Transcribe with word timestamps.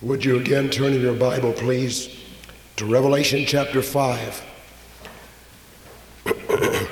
Would 0.00 0.24
you 0.24 0.38
again 0.38 0.70
turn 0.70 0.92
in 0.92 1.00
your 1.00 1.16
Bible, 1.16 1.52
please, 1.52 2.16
to 2.76 2.86
Revelation 2.86 3.44
chapter 3.44 3.82
5. 3.82 4.44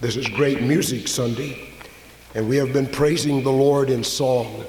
this 0.00 0.16
is 0.16 0.26
great 0.26 0.60
music 0.60 1.06
Sunday, 1.06 1.68
and 2.34 2.48
we 2.48 2.56
have 2.56 2.72
been 2.72 2.88
praising 2.88 3.44
the 3.44 3.52
Lord 3.52 3.90
in 3.90 4.02
song. 4.02 4.64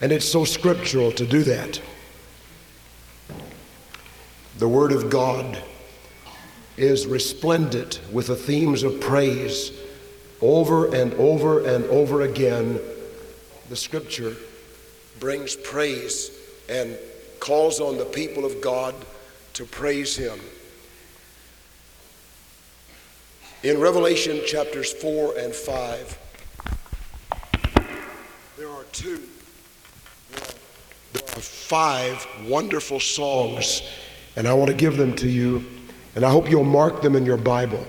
And 0.00 0.12
it's 0.12 0.28
so 0.28 0.44
scriptural 0.44 1.10
to 1.10 1.26
do 1.26 1.42
that. 1.42 1.82
The 4.58 4.68
Word 4.68 4.92
of 4.92 5.10
God 5.10 5.60
is 6.76 7.08
resplendent 7.08 8.00
with 8.12 8.28
the 8.28 8.36
themes 8.36 8.84
of 8.84 9.00
praise 9.00 9.72
over 10.40 10.94
and 10.94 11.12
over 11.14 11.66
and 11.66 11.84
over 11.86 12.22
again 12.22 12.78
the 13.72 13.76
scripture 13.76 14.36
brings 15.18 15.56
praise 15.56 16.30
and 16.68 16.94
calls 17.40 17.80
on 17.80 17.96
the 17.96 18.04
people 18.04 18.44
of 18.44 18.60
God 18.60 18.94
to 19.54 19.64
praise 19.64 20.14
Him. 20.14 20.38
In 23.62 23.80
Revelation 23.80 24.42
chapters 24.46 24.92
4 24.92 25.38
and 25.38 25.54
5, 25.54 26.18
there 28.58 28.68
are 28.68 28.84
two, 28.92 29.22
there 31.14 31.22
are 31.22 31.40
five 31.40 32.26
wonderful 32.46 33.00
songs, 33.00 33.80
and 34.36 34.46
I 34.46 34.52
want 34.52 34.68
to 34.68 34.76
give 34.76 34.98
them 34.98 35.16
to 35.16 35.30
you, 35.30 35.64
and 36.14 36.26
I 36.26 36.30
hope 36.30 36.50
you'll 36.50 36.62
mark 36.62 37.00
them 37.00 37.16
in 37.16 37.24
your 37.24 37.38
Bible. 37.38 37.86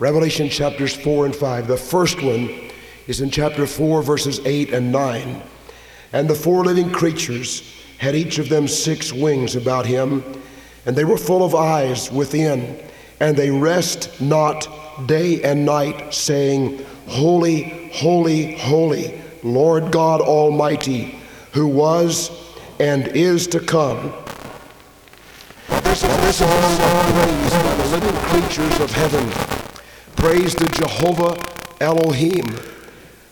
Revelation 0.00 0.48
chapters 0.48 0.96
4 0.96 1.26
and 1.26 1.36
5. 1.36 1.68
The 1.68 1.76
first 1.76 2.20
one 2.20 2.65
is 3.06 3.20
in 3.20 3.30
chapter 3.30 3.66
4, 3.66 4.02
verses 4.02 4.40
8 4.44 4.72
and 4.72 4.90
9. 4.90 5.42
And 6.12 6.28
the 6.28 6.34
four 6.34 6.64
living 6.64 6.90
creatures 6.90 7.72
had 7.98 8.14
each 8.14 8.38
of 8.38 8.48
them 8.48 8.68
six 8.68 9.12
wings 9.12 9.56
about 9.56 9.86
him, 9.86 10.24
and 10.84 10.96
they 10.96 11.04
were 11.04 11.16
full 11.16 11.44
of 11.44 11.54
eyes 11.54 12.10
within, 12.10 12.82
and 13.20 13.36
they 13.36 13.50
rest 13.50 14.20
not 14.20 14.68
day 15.06 15.42
and 15.42 15.64
night, 15.64 16.12
saying, 16.12 16.84
Holy, 17.06 17.90
holy, 17.92 18.56
holy, 18.56 19.20
Lord 19.42 19.92
God 19.92 20.20
Almighty, 20.20 21.18
who 21.52 21.66
was 21.68 22.30
and 22.80 23.06
is 23.08 23.46
to 23.48 23.60
come. 23.60 24.12
This, 25.68 26.02
this 26.02 26.40
is 26.40 26.42
all 26.42 27.12
praise 27.12 27.52
by 27.52 27.74
the 27.74 27.88
living 27.98 28.20
creatures 28.22 28.80
of 28.80 28.90
heaven. 28.90 29.28
Praise 30.16 30.54
to 30.56 30.66
Jehovah 30.66 31.36
Elohim 31.80 32.44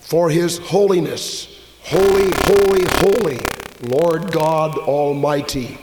for 0.04 0.28
his 0.28 0.58
holiness. 0.58 1.48
Holy, 1.82 2.30
holy, 2.34 2.84
holy, 2.84 3.40
Lord 3.82 4.30
God 4.30 4.76
Almighty. 4.78 5.78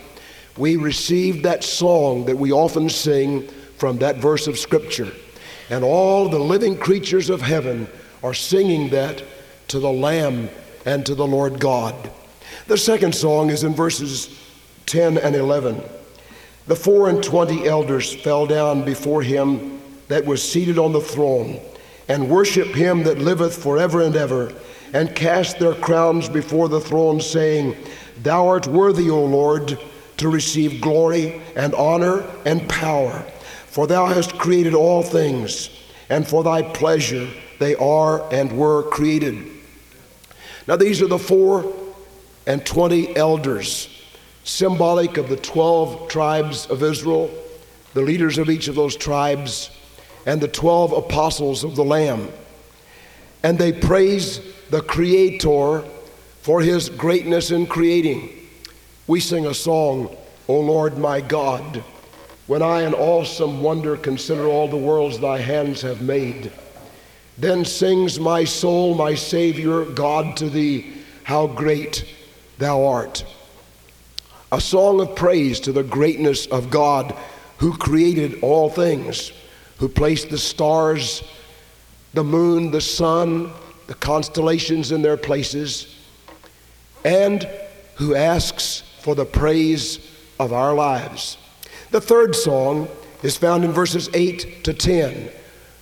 We 0.57 0.75
received 0.75 1.43
that 1.43 1.63
song 1.63 2.25
that 2.25 2.37
we 2.37 2.51
often 2.51 2.87
sing 2.87 3.47
from 3.77 3.97
that 3.97 4.17
verse 4.17 4.45
of 4.47 4.59
Scripture. 4.59 5.11
And 5.71 5.83
all 5.83 6.29
the 6.29 6.39
living 6.39 6.77
creatures 6.77 7.31
of 7.31 7.41
heaven 7.41 7.87
are 8.21 8.35
singing 8.35 8.89
that 8.89 9.23
to 9.69 9.79
the 9.79 9.91
Lamb 9.91 10.49
and 10.85 11.03
to 11.07 11.15
the 11.15 11.25
Lord 11.25 11.59
God. 11.59 12.11
The 12.67 12.77
second 12.77 13.15
song 13.15 13.49
is 13.49 13.63
in 13.63 13.73
verses 13.73 14.39
10 14.85 15.17
and 15.17 15.35
11. 15.35 15.81
The 16.67 16.75
four 16.75 17.09
and 17.09 17.23
twenty 17.23 17.67
elders 17.67 18.13
fell 18.13 18.45
down 18.45 18.85
before 18.85 19.23
him 19.23 19.81
that 20.09 20.25
was 20.25 20.47
seated 20.47 20.77
on 20.77 20.91
the 20.91 21.01
throne 21.01 21.59
and 22.11 22.29
worship 22.29 22.67
him 22.75 23.03
that 23.03 23.19
liveth 23.19 23.63
forever 23.63 24.01
and 24.01 24.17
ever, 24.17 24.51
and 24.91 25.15
cast 25.15 25.59
their 25.59 25.73
crowns 25.73 26.27
before 26.27 26.67
the 26.67 26.81
throne, 26.81 27.21
saying, 27.21 27.73
Thou 28.21 28.49
art 28.49 28.67
worthy, 28.67 29.09
O 29.09 29.23
Lord, 29.23 29.79
to 30.17 30.27
receive 30.27 30.81
glory 30.81 31.41
and 31.55 31.73
honor 31.73 32.29
and 32.45 32.67
power, 32.67 33.21
for 33.67 33.87
thou 33.87 34.07
hast 34.07 34.37
created 34.37 34.73
all 34.73 35.01
things, 35.01 35.69
and 36.09 36.27
for 36.27 36.43
thy 36.43 36.61
pleasure 36.61 37.29
they 37.59 37.75
are 37.75 38.29
and 38.33 38.51
were 38.57 38.83
created. 38.89 39.47
Now, 40.67 40.75
these 40.75 41.01
are 41.01 41.07
the 41.07 41.17
four 41.17 41.73
and 42.45 42.65
twenty 42.65 43.15
elders, 43.15 43.87
symbolic 44.43 45.15
of 45.15 45.29
the 45.29 45.37
twelve 45.37 46.09
tribes 46.09 46.65
of 46.65 46.83
Israel, 46.83 47.31
the 47.93 48.01
leaders 48.01 48.37
of 48.37 48.49
each 48.49 48.67
of 48.67 48.75
those 48.75 48.97
tribes 48.97 49.71
and 50.25 50.41
the 50.41 50.47
12 50.47 50.93
apostles 50.93 51.63
of 51.63 51.75
the 51.75 51.83
Lamb. 51.83 52.29
And 53.43 53.57
they 53.57 53.71
praise 53.73 54.39
the 54.69 54.81
Creator 54.81 55.83
for 56.41 56.61
his 56.61 56.89
greatness 56.89 57.51
in 57.51 57.65
creating. 57.65 58.29
We 59.07 59.19
sing 59.19 59.45
a 59.45 59.53
song, 59.53 60.15
O 60.47 60.59
Lord 60.59 60.97
my 60.97 61.21
God, 61.21 61.83
when 62.47 62.61
I 62.61 62.83
in 62.83 62.93
awesome 62.93 63.61
wonder 63.61 63.97
consider 63.97 64.45
all 64.45 64.67
the 64.67 64.77
worlds 64.77 65.19
thy 65.19 65.39
hands 65.39 65.81
have 65.81 66.01
made. 66.01 66.51
Then 67.37 67.65
sings 67.65 68.19
my 68.19 68.43
soul, 68.43 68.93
my 68.95 69.15
Savior, 69.15 69.85
God 69.85 70.37
to 70.37 70.49
thee, 70.49 70.93
how 71.23 71.47
great 71.47 72.05
thou 72.57 72.85
art. 72.85 73.25
A 74.51 74.61
song 74.61 74.99
of 74.99 75.15
praise 75.15 75.59
to 75.61 75.71
the 75.71 75.83
greatness 75.83 76.45
of 76.47 76.69
God 76.69 77.15
who 77.57 77.77
created 77.77 78.43
all 78.43 78.69
things 78.69 79.31
who 79.81 79.89
placed 79.89 80.29
the 80.29 80.37
stars, 80.37 81.23
the 82.13 82.23
moon, 82.23 82.69
the 82.69 82.79
sun, 82.79 83.51
the 83.87 83.95
constellations 83.95 84.91
in 84.91 85.01
their 85.01 85.17
places, 85.17 85.95
and 87.03 87.49
who 87.95 88.13
asks 88.13 88.83
for 88.99 89.15
the 89.15 89.25
praise 89.25 90.07
of 90.39 90.53
our 90.53 90.75
lives. 90.75 91.35
The 91.89 91.99
third 91.99 92.35
song 92.35 92.89
is 93.23 93.35
found 93.35 93.65
in 93.65 93.71
verses 93.71 94.07
8 94.13 94.63
to 94.65 94.73
10. 94.75 95.31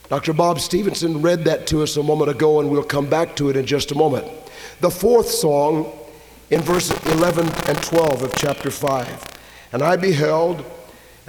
Dr. 0.08 0.32
Bob 0.32 0.62
Stevenson 0.62 1.22
read 1.22 1.44
that 1.44 1.68
to 1.68 1.84
us 1.84 1.98
a 1.98 2.02
moment 2.02 2.32
ago, 2.32 2.62
and 2.62 2.70
we'll 2.70 2.84
come 2.84 3.10
back 3.10 3.36
to 3.36 3.50
it 3.50 3.58
in 3.58 3.66
just 3.66 3.92
a 3.92 3.96
moment. 3.96 4.26
The 4.80 4.90
fourth 4.90 5.28
song 5.28 5.92
in 6.52 6.62
verses 6.62 6.98
11 7.08 7.50
and 7.68 7.84
12 7.84 8.24
of 8.24 8.34
chapter 8.36 8.72
5. 8.72 9.26
And 9.74 9.82
I 9.82 9.98
beheld 9.98 10.64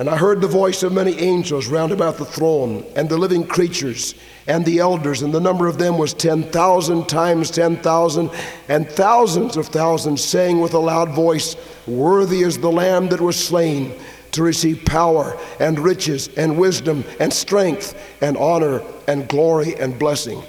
and 0.00 0.09
I 0.09 0.16
heard 0.16 0.41
the 0.41 0.49
voice 0.49 0.83
of 0.83 0.94
many 0.94 1.12
angels 1.19 1.66
round 1.66 1.93
about 1.93 2.16
the 2.16 2.25
throne, 2.25 2.87
and 2.97 3.06
the 3.06 3.19
living 3.19 3.47
creatures, 3.47 4.15
and 4.47 4.65
the 4.65 4.78
elders, 4.78 5.21
and 5.21 5.31
the 5.31 5.43
number 5.43 5.66
of 5.66 5.77
them 5.77 5.99
was 5.99 6.15
10,000 6.15 7.06
times 7.06 7.50
10,000, 7.50 8.31
and 8.71 8.89
thousands 8.89 9.59
of 9.59 9.66
thousands, 9.66 10.25
saying 10.25 10.59
with 10.59 10.72
a 10.72 10.78
loud 10.78 11.10
voice, 11.10 11.55
Worthy 11.87 12.41
is 12.41 12.56
the 12.56 12.72
Lamb 12.72 13.10
that 13.10 13.21
was 13.21 13.37
slain 13.37 13.93
to 14.33 14.43
receive 14.43 14.87
power, 14.87 15.39
and 15.59 15.78
riches, 15.78 16.28
and 16.28 16.56
wisdom, 16.56 17.05
and 17.19 17.31
strength, 17.31 17.94
and 18.22 18.39
honor, 18.39 18.81
and 19.06 19.28
glory, 19.28 19.75
and 19.78 19.99
blessing. 19.99 20.43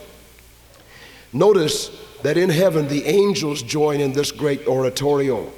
Notice 1.34 1.92
that 2.22 2.38
in 2.38 2.50
heaven 2.50 2.88
the 2.88 3.04
angels 3.04 3.64
join 3.64 4.00
in 4.00 4.14
this 4.14 4.32
great 4.32 4.66
oratorio. 4.66 5.52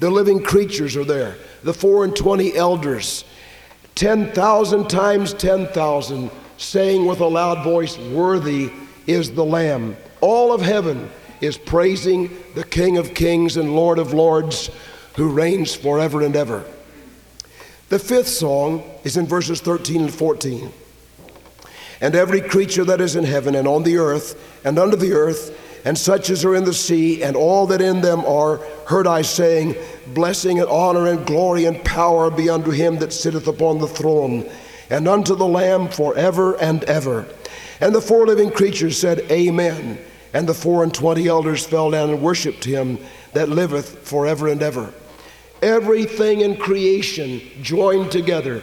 The 0.00 0.10
living 0.10 0.42
creatures 0.42 0.96
are 0.96 1.04
there 1.04 1.36
the 1.62 1.74
four 1.74 2.04
and 2.04 2.14
twenty 2.14 2.54
elders, 2.54 3.24
10,000 3.94 4.88
times 4.88 5.34
10,000, 5.34 6.30
saying 6.56 7.06
with 7.06 7.20
a 7.20 7.26
loud 7.26 7.62
voice, 7.64 7.98
Worthy 7.98 8.70
is 9.06 9.32
the 9.32 9.44
Lamb. 9.44 9.96
All 10.20 10.52
of 10.52 10.62
heaven 10.62 11.10
is 11.40 11.58
praising 11.58 12.30
the 12.54 12.64
King 12.64 12.98
of 12.98 13.14
Kings 13.14 13.56
and 13.56 13.74
Lord 13.74 13.98
of 13.98 14.12
Lords 14.12 14.70
who 15.16 15.28
reigns 15.28 15.74
forever 15.74 16.22
and 16.22 16.36
ever. 16.36 16.64
The 17.88 17.98
fifth 17.98 18.28
song 18.28 18.84
is 19.04 19.16
in 19.16 19.26
verses 19.26 19.60
13 19.60 20.02
and 20.02 20.14
14. 20.14 20.72
And 22.00 22.14
every 22.14 22.40
creature 22.40 22.84
that 22.84 23.00
is 23.00 23.16
in 23.16 23.24
heaven 23.24 23.54
and 23.54 23.66
on 23.66 23.82
the 23.82 23.98
earth 23.98 24.40
and 24.64 24.78
under 24.78 24.96
the 24.96 25.12
earth, 25.12 25.56
and 25.84 25.96
such 25.98 26.30
as 26.30 26.44
are 26.44 26.54
in 26.54 26.64
the 26.64 26.74
sea, 26.74 27.22
and 27.22 27.36
all 27.36 27.66
that 27.66 27.80
in 27.80 28.00
them 28.00 28.20
are, 28.26 28.58
heard 28.86 29.06
I 29.06 29.22
saying, 29.22 29.74
Blessing 30.14 30.58
and 30.58 30.68
honor 30.68 31.06
and 31.06 31.24
glory 31.26 31.66
and 31.66 31.84
power 31.84 32.30
be 32.30 32.48
unto 32.48 32.70
him 32.70 32.96
that 32.98 33.12
sitteth 33.12 33.46
upon 33.46 33.78
the 33.78 33.86
throne, 33.86 34.48
and 34.88 35.06
unto 35.06 35.36
the 35.36 35.46
Lamb 35.46 35.88
forever 35.88 36.54
and 36.60 36.82
ever. 36.84 37.26
And 37.80 37.94
the 37.94 38.00
four 38.00 38.26
living 38.26 38.50
creatures 38.50 38.98
said, 38.98 39.20
Amen. 39.30 39.98
And 40.32 40.48
the 40.48 40.54
four 40.54 40.82
and 40.82 40.92
twenty 40.92 41.28
elders 41.28 41.66
fell 41.66 41.90
down 41.90 42.10
and 42.10 42.22
worshipped 42.22 42.64
him 42.64 42.98
that 43.32 43.48
liveth 43.48 44.06
forever 44.06 44.48
and 44.48 44.62
ever. 44.62 44.92
Everything 45.62 46.40
in 46.40 46.56
creation 46.56 47.40
joined 47.62 48.10
together 48.10 48.62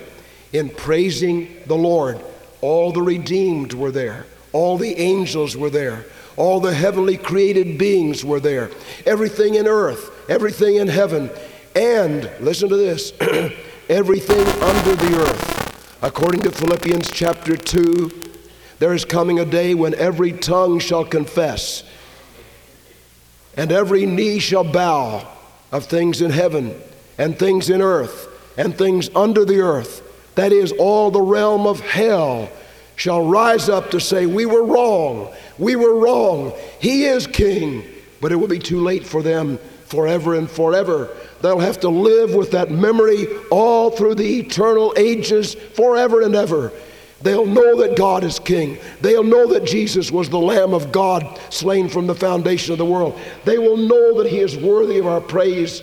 in 0.53 0.69
praising 0.69 1.49
the 1.65 1.75
Lord. 1.75 2.19
All 2.61 2.91
the 2.91 3.01
redeemed 3.01 3.73
were 3.73 3.91
there, 3.91 4.25
all 4.51 4.77
the 4.77 4.97
angels 4.97 5.55
were 5.55 5.69
there, 5.69 6.05
all 6.35 6.59
the 6.59 6.73
heavenly 6.73 7.17
created 7.17 7.77
beings 7.77 8.25
were 8.25 8.39
there, 8.39 8.71
everything 9.05 9.55
in 9.55 9.67
earth 9.67 10.11
everything 10.29 10.75
in 10.75 10.87
heaven, 10.87 11.29
and 11.75 12.29
listen 12.39 12.69
to 12.69 12.75
this 12.75 13.13
everything 13.89 14.45
under 14.61 14.95
the 14.95 15.19
earth. 15.21 16.03
According 16.03 16.41
to 16.41 16.51
Philippians 16.51 17.09
chapter 17.11 17.55
2, 17.55 18.11
there 18.79 18.93
is 18.93 19.05
coming 19.05 19.39
a 19.39 19.45
day 19.45 19.73
when 19.73 19.95
every 19.95 20.31
tongue 20.31 20.79
shall 20.79 21.05
confess. 21.05 21.83
and 23.55 23.71
every 23.71 24.05
knee 24.05 24.37
shall 24.37 24.63
bow 24.63 25.27
of 25.71 25.85
things 25.85 26.21
in 26.21 26.29
heaven 26.29 26.79
and 27.17 27.37
things 27.39 27.69
in 27.71 27.81
earth 27.81 28.27
and 28.55 28.77
things 28.77 29.09
under 29.15 29.43
the 29.43 29.59
earth. 29.59 30.03
That 30.35 30.51
is, 30.51 30.71
all 30.73 31.09
the 31.09 31.21
realm 31.21 31.65
of 31.65 31.79
hell 31.79 32.51
shall 32.95 33.25
rise 33.25 33.67
up 33.69 33.89
to 33.91 33.99
say, 33.99 34.27
We 34.27 34.45
were 34.45 34.63
wrong. 34.63 35.33
We 35.57 35.75
were 35.75 35.97
wrong. 35.97 36.53
He 36.79 37.05
is 37.05 37.25
king. 37.25 37.83
But 38.21 38.31
it 38.31 38.35
will 38.35 38.47
be 38.47 38.59
too 38.59 38.81
late 38.81 39.05
for 39.05 39.23
them 39.23 39.59
forever 39.87 40.35
and 40.35 40.49
forever. 40.49 41.15
They'll 41.41 41.59
have 41.59 41.79
to 41.81 41.89
live 41.89 42.33
with 42.33 42.51
that 42.51 42.69
memory 42.69 43.27
all 43.49 43.89
through 43.89 44.15
the 44.15 44.39
eternal 44.39 44.93
ages, 44.97 45.55
forever 45.55 46.21
and 46.21 46.35
ever. 46.35 46.71
They'll 47.21 47.45
know 47.45 47.81
that 47.81 47.97
God 47.97 48.23
is 48.23 48.37
king. 48.37 48.77
They'll 49.01 49.23
know 49.23 49.47
that 49.53 49.65
Jesus 49.65 50.11
was 50.11 50.29
the 50.29 50.39
Lamb 50.39 50.73
of 50.73 50.91
God 50.91 51.39
slain 51.49 51.89
from 51.89 52.05
the 52.05 52.13
foundation 52.13 52.73
of 52.73 52.77
the 52.77 52.85
world. 52.85 53.19
They 53.43 53.57
will 53.57 53.77
know 53.77 54.21
that 54.21 54.29
He 54.29 54.39
is 54.39 54.55
worthy 54.55 54.99
of 54.99 55.07
our 55.07 55.21
praise. 55.21 55.81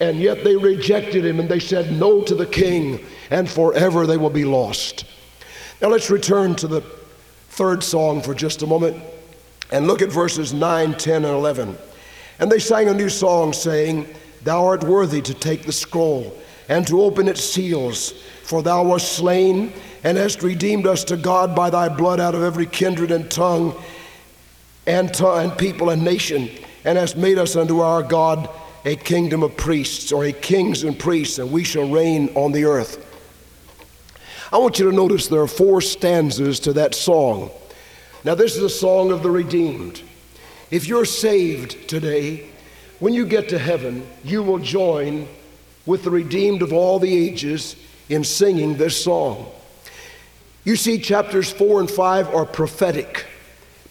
And 0.00 0.18
yet 0.18 0.44
they 0.44 0.56
rejected 0.56 1.24
Him 1.24 1.40
and 1.40 1.48
they 1.48 1.60
said 1.60 1.92
no 1.92 2.22
to 2.24 2.34
the 2.34 2.44
King, 2.44 3.02
and 3.30 3.48
forever 3.48 4.06
they 4.06 4.18
will 4.18 4.30
be 4.30 4.44
lost. 4.44 5.06
Now 5.80 5.88
let's 5.88 6.10
return 6.10 6.54
to 6.56 6.66
the 6.66 6.82
third 7.50 7.82
song 7.82 8.20
for 8.20 8.34
just 8.34 8.60
a 8.62 8.66
moment 8.66 9.02
and 9.72 9.86
look 9.86 10.02
at 10.02 10.12
verses 10.12 10.52
9, 10.52 10.94
10, 10.94 11.24
and 11.24 11.34
11. 11.34 11.78
And 12.38 12.50
they 12.50 12.58
sang 12.58 12.88
a 12.88 12.94
new 12.94 13.08
song 13.08 13.52
saying, 13.52 14.06
Thou 14.44 14.64
art 14.66 14.84
worthy 14.84 15.22
to 15.22 15.34
take 15.34 15.64
the 15.64 15.72
scroll 15.72 16.36
and 16.68 16.86
to 16.86 17.02
open 17.02 17.28
its 17.28 17.42
seals, 17.42 18.12
for 18.42 18.62
thou 18.62 18.84
wast 18.84 19.12
slain 19.12 19.72
and 20.04 20.16
hast 20.16 20.42
redeemed 20.42 20.86
us 20.86 21.04
to 21.04 21.16
God 21.16 21.54
by 21.54 21.70
thy 21.70 21.88
blood 21.88 22.20
out 22.20 22.34
of 22.34 22.42
every 22.42 22.66
kindred 22.66 23.10
and 23.10 23.30
tongue 23.30 23.74
and, 24.86 25.12
tongue, 25.12 25.50
and 25.50 25.58
people 25.58 25.90
and 25.90 26.04
nation, 26.04 26.48
and 26.84 26.96
hast 26.96 27.16
made 27.16 27.38
us 27.38 27.56
unto 27.56 27.80
our 27.80 28.02
God 28.02 28.48
a 28.84 28.94
kingdom 28.94 29.42
of 29.42 29.56
priests, 29.56 30.12
or 30.12 30.24
a 30.24 30.32
kings 30.32 30.84
and 30.84 30.96
priests, 30.96 31.38
and 31.38 31.50
we 31.50 31.64
shall 31.64 31.88
reign 31.88 32.30
on 32.36 32.52
the 32.52 32.64
earth. 32.64 33.02
I 34.52 34.58
want 34.58 34.78
you 34.78 34.88
to 34.88 34.94
notice 34.94 35.26
there 35.26 35.40
are 35.40 35.48
four 35.48 35.80
stanzas 35.80 36.60
to 36.60 36.72
that 36.74 36.94
song. 36.94 37.50
Now, 38.22 38.36
this 38.36 38.56
is 38.56 38.62
a 38.62 38.70
song 38.70 39.10
of 39.10 39.24
the 39.24 39.30
redeemed. 39.30 40.02
If 40.70 40.88
you're 40.88 41.04
saved 41.04 41.88
today, 41.88 42.48
when 42.98 43.14
you 43.14 43.24
get 43.24 43.50
to 43.50 43.58
heaven, 43.58 44.04
you 44.24 44.42
will 44.42 44.58
join 44.58 45.28
with 45.84 46.02
the 46.02 46.10
redeemed 46.10 46.62
of 46.62 46.72
all 46.72 46.98
the 46.98 47.16
ages 47.16 47.76
in 48.08 48.24
singing 48.24 48.76
this 48.76 49.02
song. 49.02 49.46
You 50.64 50.74
see, 50.74 50.98
chapters 50.98 51.52
four 51.52 51.78
and 51.78 51.88
five 51.88 52.34
are 52.34 52.44
prophetic. 52.44 53.26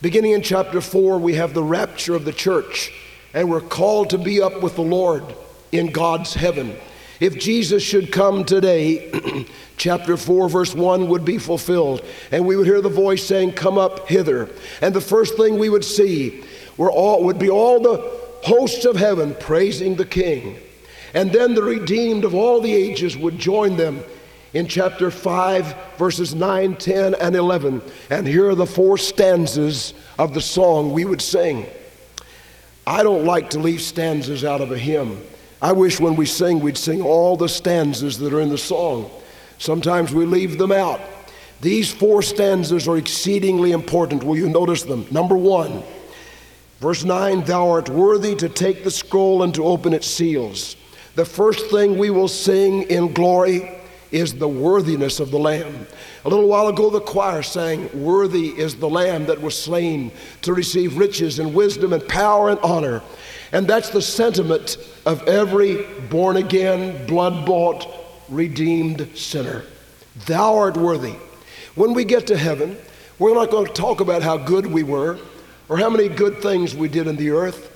Beginning 0.01 0.33
in 0.33 0.41
chapter 0.41 0.81
four, 0.81 1.17
we 1.17 1.35
have 1.35 1.53
the 1.53 1.63
rapture 1.63 2.15
of 2.15 2.25
the 2.25 2.33
church, 2.33 2.91
and 3.33 3.49
we're 3.49 3.61
called 3.61 4.09
to 4.09 4.17
be 4.17 4.41
up 4.41 4.61
with 4.61 4.75
the 4.75 4.81
Lord 4.81 5.23
in 5.71 5.93
God's 5.93 6.33
heaven. 6.33 6.75
If 7.21 7.39
Jesus 7.39 7.81
should 7.81 8.11
come 8.11 8.43
today, 8.43 9.45
chapter 9.77 10.17
4, 10.17 10.49
verse 10.49 10.75
1 10.75 11.07
would 11.07 11.23
be 11.23 11.37
fulfilled, 11.37 12.03
and 12.29 12.45
we 12.45 12.57
would 12.57 12.65
hear 12.65 12.81
the 12.81 12.89
voice 12.89 13.23
saying, 13.23 13.53
Come 13.53 13.77
up 13.77 14.09
hither. 14.09 14.49
And 14.81 14.93
the 14.93 14.99
first 14.99 15.37
thing 15.37 15.57
we 15.57 15.69
would 15.69 15.85
see 15.85 16.43
were 16.77 16.91
all, 16.91 17.23
would 17.23 17.39
be 17.39 17.49
all 17.49 17.79
the 17.79 17.97
hosts 18.43 18.85
of 18.85 18.95
heaven 18.95 19.35
praising 19.39 19.95
the 19.95 20.05
King. 20.05 20.57
And 21.13 21.31
then 21.31 21.55
the 21.55 21.63
redeemed 21.63 22.25
of 22.25 22.35
all 22.35 22.59
the 22.61 22.73
ages 22.73 23.17
would 23.17 23.39
join 23.39 23.77
them 23.77 24.03
in 24.53 24.67
chapter 24.67 25.11
5, 25.11 25.97
verses 25.97 26.35
9, 26.35 26.75
10, 26.75 27.15
and 27.15 27.35
11. 27.35 27.81
And 28.09 28.27
here 28.27 28.49
are 28.49 28.55
the 28.55 28.65
four 28.65 28.97
stanzas 28.97 29.93
of 30.17 30.33
the 30.33 30.41
song 30.41 30.93
we 30.93 31.05
would 31.05 31.21
sing. 31.21 31.65
I 32.87 33.03
don't 33.03 33.25
like 33.25 33.49
to 33.51 33.59
leave 33.59 33.81
stanzas 33.81 34.45
out 34.45 34.61
of 34.61 34.71
a 34.71 34.77
hymn. 34.77 35.21
I 35.61 35.71
wish 35.71 35.99
when 35.99 36.15
we 36.15 36.25
sing, 36.25 36.59
we'd 36.59 36.77
sing 36.77 37.01
all 37.01 37.35
the 37.35 37.49
stanzas 37.49 38.19
that 38.19 38.33
are 38.33 38.41
in 38.41 38.49
the 38.49 38.57
song. 38.57 39.09
Sometimes 39.57 40.13
we 40.13 40.25
leave 40.25 40.57
them 40.57 40.71
out. 40.71 41.01
These 41.61 41.91
four 41.91 42.21
stanzas 42.21 42.87
are 42.87 42.97
exceedingly 42.97 43.71
important. 43.71 44.23
Will 44.23 44.37
you 44.37 44.49
notice 44.49 44.83
them? 44.83 45.07
Number 45.11 45.37
one, 45.37 45.83
verse 46.79 47.03
9 47.03 47.43
Thou 47.43 47.69
art 47.69 47.89
worthy 47.89 48.35
to 48.35 48.49
take 48.49 48.83
the 48.83 48.91
scroll 48.91 49.43
and 49.43 49.53
to 49.55 49.65
open 49.65 49.93
its 49.93 50.07
seals. 50.07 50.75
The 51.15 51.25
first 51.25 51.69
thing 51.69 51.97
we 51.97 52.09
will 52.09 52.27
sing 52.27 52.83
in 52.83 53.13
glory 53.13 53.71
is 54.11 54.33
the 54.33 54.47
worthiness 54.47 55.19
of 55.19 55.31
the 55.31 55.37
Lamb. 55.37 55.87
A 56.23 56.29
little 56.29 56.47
while 56.47 56.67
ago, 56.67 56.89
the 56.89 57.01
choir 57.01 57.43
sang, 57.43 57.89
Worthy 57.93 58.47
is 58.49 58.75
the 58.75 58.89
Lamb 58.89 59.25
that 59.25 59.41
was 59.41 59.57
slain 59.57 60.11
to 60.41 60.53
receive 60.53 60.97
riches 60.97 61.39
and 61.39 61.53
wisdom 61.53 61.93
and 61.93 62.07
power 62.07 62.49
and 62.49 62.59
honor. 62.59 63.01
And 63.51 63.67
that's 63.67 63.89
the 63.89 64.01
sentiment 64.01 64.77
of 65.05 65.21
every 65.27 65.83
born 66.09 66.37
again, 66.37 67.05
blood 67.07 67.45
bought, 67.45 67.87
redeemed 68.29 69.09
sinner. 69.15 69.63
Thou 70.25 70.55
art 70.57 70.77
worthy. 70.77 71.15
When 71.75 71.93
we 71.93 72.05
get 72.05 72.27
to 72.27 72.37
heaven, 72.37 72.77
we're 73.19 73.35
not 73.35 73.51
going 73.51 73.67
to 73.67 73.73
talk 73.73 73.99
about 73.99 74.23
how 74.23 74.37
good 74.37 74.65
we 74.65 74.83
were 74.83 75.19
or 75.69 75.77
how 75.77 75.89
many 75.89 76.07
good 76.07 76.41
things 76.41 76.75
we 76.75 76.87
did 76.87 77.07
in 77.07 77.15
the 77.15 77.31
earth 77.31 77.71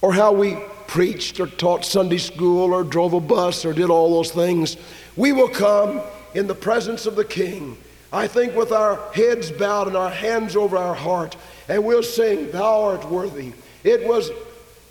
or 0.00 0.12
how 0.12 0.32
we 0.32 0.56
preached 0.86 1.40
or 1.40 1.46
taught 1.46 1.84
Sunday 1.84 2.18
school 2.18 2.72
or 2.72 2.84
drove 2.84 3.14
a 3.14 3.20
bus 3.20 3.64
or 3.64 3.72
did 3.72 3.90
all 3.90 4.14
those 4.14 4.30
things. 4.30 4.76
We 5.16 5.32
will 5.32 5.48
come 5.48 6.00
in 6.34 6.46
the 6.46 6.54
presence 6.54 7.06
of 7.06 7.16
the 7.16 7.24
King, 7.24 7.76
I 8.12 8.26
think 8.26 8.54
with 8.54 8.70
our 8.70 9.00
heads 9.12 9.50
bowed 9.50 9.86
and 9.88 9.96
our 9.96 10.10
hands 10.10 10.56
over 10.56 10.76
our 10.76 10.94
heart, 10.94 11.36
and 11.68 11.84
we'll 11.84 12.02
sing, 12.02 12.50
Thou 12.50 12.82
art 12.82 13.08
worthy. 13.08 13.52
It 13.82 14.06
was 14.06 14.30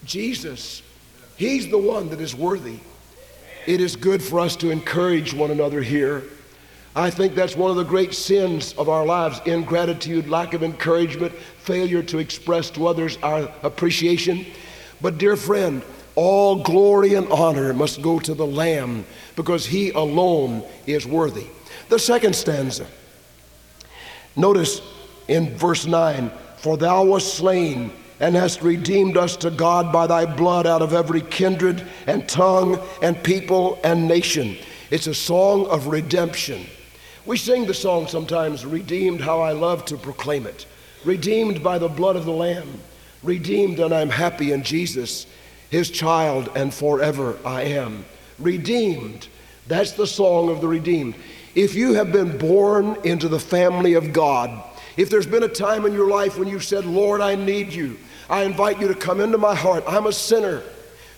Jesus. 0.06 0.82
He's 1.38 1.70
the 1.70 1.78
one 1.78 2.10
that 2.10 2.22
is 2.22 2.36
worthy. 2.36 2.80
It 3.66 3.80
is 3.80 3.96
good 3.96 4.22
for 4.22 4.40
us 4.40 4.56
to 4.58 4.72
encourage 4.72 5.34
one 5.34 5.52
another 5.52 5.82
here. 5.82 6.24
I 6.96 7.10
think 7.10 7.34
that's 7.34 7.56
one 7.56 7.72
of 7.72 7.78
the 7.78 7.84
great 7.84 8.14
sins 8.14 8.74
of 8.74 8.88
our 8.88 9.06
lives 9.06 9.42
ingratitude, 9.46 10.30
lack 10.30 10.54
of 10.54 10.62
encouragement, 10.62 11.34
failure 11.34 12.04
to 12.04 12.20
express 12.20 12.70
to 12.72 12.88
others 12.88 13.18
our 13.24 13.52
appreciation. 13.64 14.46
But, 15.02 15.18
dear 15.18 15.36
friend, 15.36 15.82
all 16.16 16.62
glory 16.62 17.16
and 17.16 17.28
honor 17.30 17.74
must 17.74 18.04
go 18.04 18.20
to 18.20 18.36
the 18.36 18.46
Lamb 18.46 19.06
because 19.36 19.66
he 19.66 19.90
alone 19.92 20.64
is 20.86 21.08
worthy. 21.08 21.48
The 21.90 21.98
second 21.98 22.36
stanza, 22.36 22.86
notice 24.36 24.82
in 25.28 25.58
verse 25.58 25.88
9, 25.88 26.32
For 26.58 26.78
thou 26.78 27.06
wast 27.06 27.34
slain 27.34 27.92
and 28.20 28.36
hast 28.36 28.62
redeemed 28.62 29.18
us 29.18 29.36
to 29.38 29.50
God 29.50 29.92
by 29.92 30.06
thy 30.06 30.28
blood 30.28 30.68
out 30.68 30.84
of 30.84 30.94
every 30.94 31.22
kindred 31.22 31.86
and 32.06 32.30
tongue 32.30 32.80
and 33.02 33.22
people 33.24 33.80
and 33.84 34.08
nation. 34.08 34.58
It's 34.92 35.08
a 35.08 35.16
song 35.16 35.66
of 35.66 35.88
redemption. 35.88 36.68
We 37.26 37.38
sing 37.38 37.66
the 37.66 37.74
song 37.74 38.08
sometimes, 38.08 38.66
Redeemed, 38.66 39.22
how 39.22 39.42
I 39.42 39.54
love 39.54 39.86
to 39.86 39.98
proclaim 39.98 40.46
it. 40.46 40.66
Redeemed 41.06 41.64
by 41.64 41.78
the 41.78 41.88
blood 41.88 42.16
of 42.16 42.26
the 42.26 42.32
Lamb. 42.32 42.80
Redeemed, 43.22 43.80
and 43.80 43.94
I'm 43.94 44.10
happy 44.10 44.52
in 44.52 44.64
Jesus 44.64 45.26
his 45.74 45.90
child, 45.90 46.52
and 46.56 46.72
forever 46.72 47.36
I 47.44 47.64
am. 47.64 48.06
Redeemed. 48.38 49.28
That's 49.68 49.94
the 49.94 50.06
song 50.06 50.50
of 50.50 50.62
the 50.62 50.68
redeemed. 50.68 51.16
If 51.56 51.74
you 51.74 51.96
have 51.96 52.12
been 52.12 52.38
born 52.38 52.96
into 53.04 53.28
the 53.28 53.40
family 53.40 53.96
of 53.96 54.14
God, 54.14 54.64
if 54.98 55.10
there's 55.10 55.26
been 55.26 55.42
a 55.42 55.48
time 55.48 55.88
in 55.88 55.94
your 55.94 56.08
life 56.08 56.38
when 56.38 56.48
you've 56.48 56.64
said, 56.64 56.86
Lord, 56.86 57.22
I 57.22 57.34
need 57.34 57.74
you, 57.74 57.98
I 58.30 58.44
invite 58.44 58.80
you 58.80 58.88
to 58.88 58.94
come 58.94 59.20
into 59.20 59.40
my 59.40 59.56
heart. 59.56 59.84
I'm 59.88 60.06
a 60.06 60.14
sinner. 60.14 60.62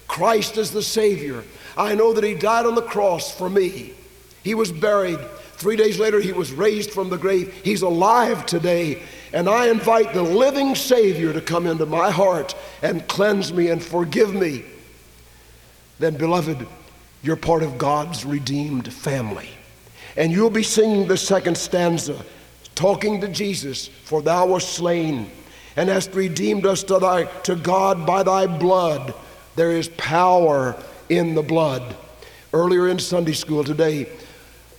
Christ 0.08 0.58
is 0.58 0.72
the 0.72 0.82
Savior. 0.82 1.44
I 1.76 1.94
know 1.94 2.14
that 2.14 2.24
He 2.24 2.34
died 2.34 2.66
on 2.66 2.76
the 2.76 2.82
cross 2.82 3.38
for 3.38 3.50
me. 3.50 3.94
He 4.42 4.56
was 4.56 4.72
buried. 4.72 5.20
Three 5.58 5.76
days 5.76 6.00
later, 6.00 6.20
He 6.20 6.34
was 6.34 6.52
raised 6.52 6.92
from 6.92 7.10
the 7.10 7.18
grave. 7.18 7.54
He's 7.64 7.82
alive 7.82 8.46
today. 8.46 9.02
And 9.34 9.50
I 9.50 9.70
invite 9.70 10.14
the 10.14 10.24
living 10.24 10.76
Savior 10.76 11.34
to 11.34 11.42
come 11.42 11.66
into 11.68 11.86
my 11.86 12.12
heart 12.12 12.56
and 12.82 13.08
cleanse 13.08 13.52
me 13.52 13.70
and 13.70 13.84
forgive 13.84 14.34
me. 14.34 14.64
Then, 16.00 16.16
beloved, 16.18 16.66
you're 17.24 17.36
part 17.36 17.64
of 17.64 17.78
God's 17.78 18.26
redeemed 18.26 18.92
family. 18.92 19.50
And 20.18 20.32
you'll 20.32 20.50
be 20.50 20.64
singing 20.64 21.08
the 21.08 21.18
second 21.18 21.58
stanza, 21.58 22.24
talking 22.76 23.22
to 23.22 23.28
Jesus, 23.28 23.88
for 23.88 24.22
thou 24.22 24.48
wast 24.48 24.74
slain 24.74 25.30
and 25.76 25.90
hast 25.90 26.14
redeemed 26.14 26.66
us 26.66 26.84
to, 26.84 27.00
thy, 27.00 27.26
to 27.44 27.56
God 27.56 28.06
by 28.06 28.24
thy 28.24 28.48
blood. 28.48 29.14
There 29.56 29.72
is 29.72 29.90
power 29.90 30.82
in 31.10 31.36
the 31.36 31.42
blood. 31.42 31.96
Earlier 32.54 32.88
in 32.88 33.00
Sunday 33.00 33.34
school 33.34 33.64
today, 33.64 34.08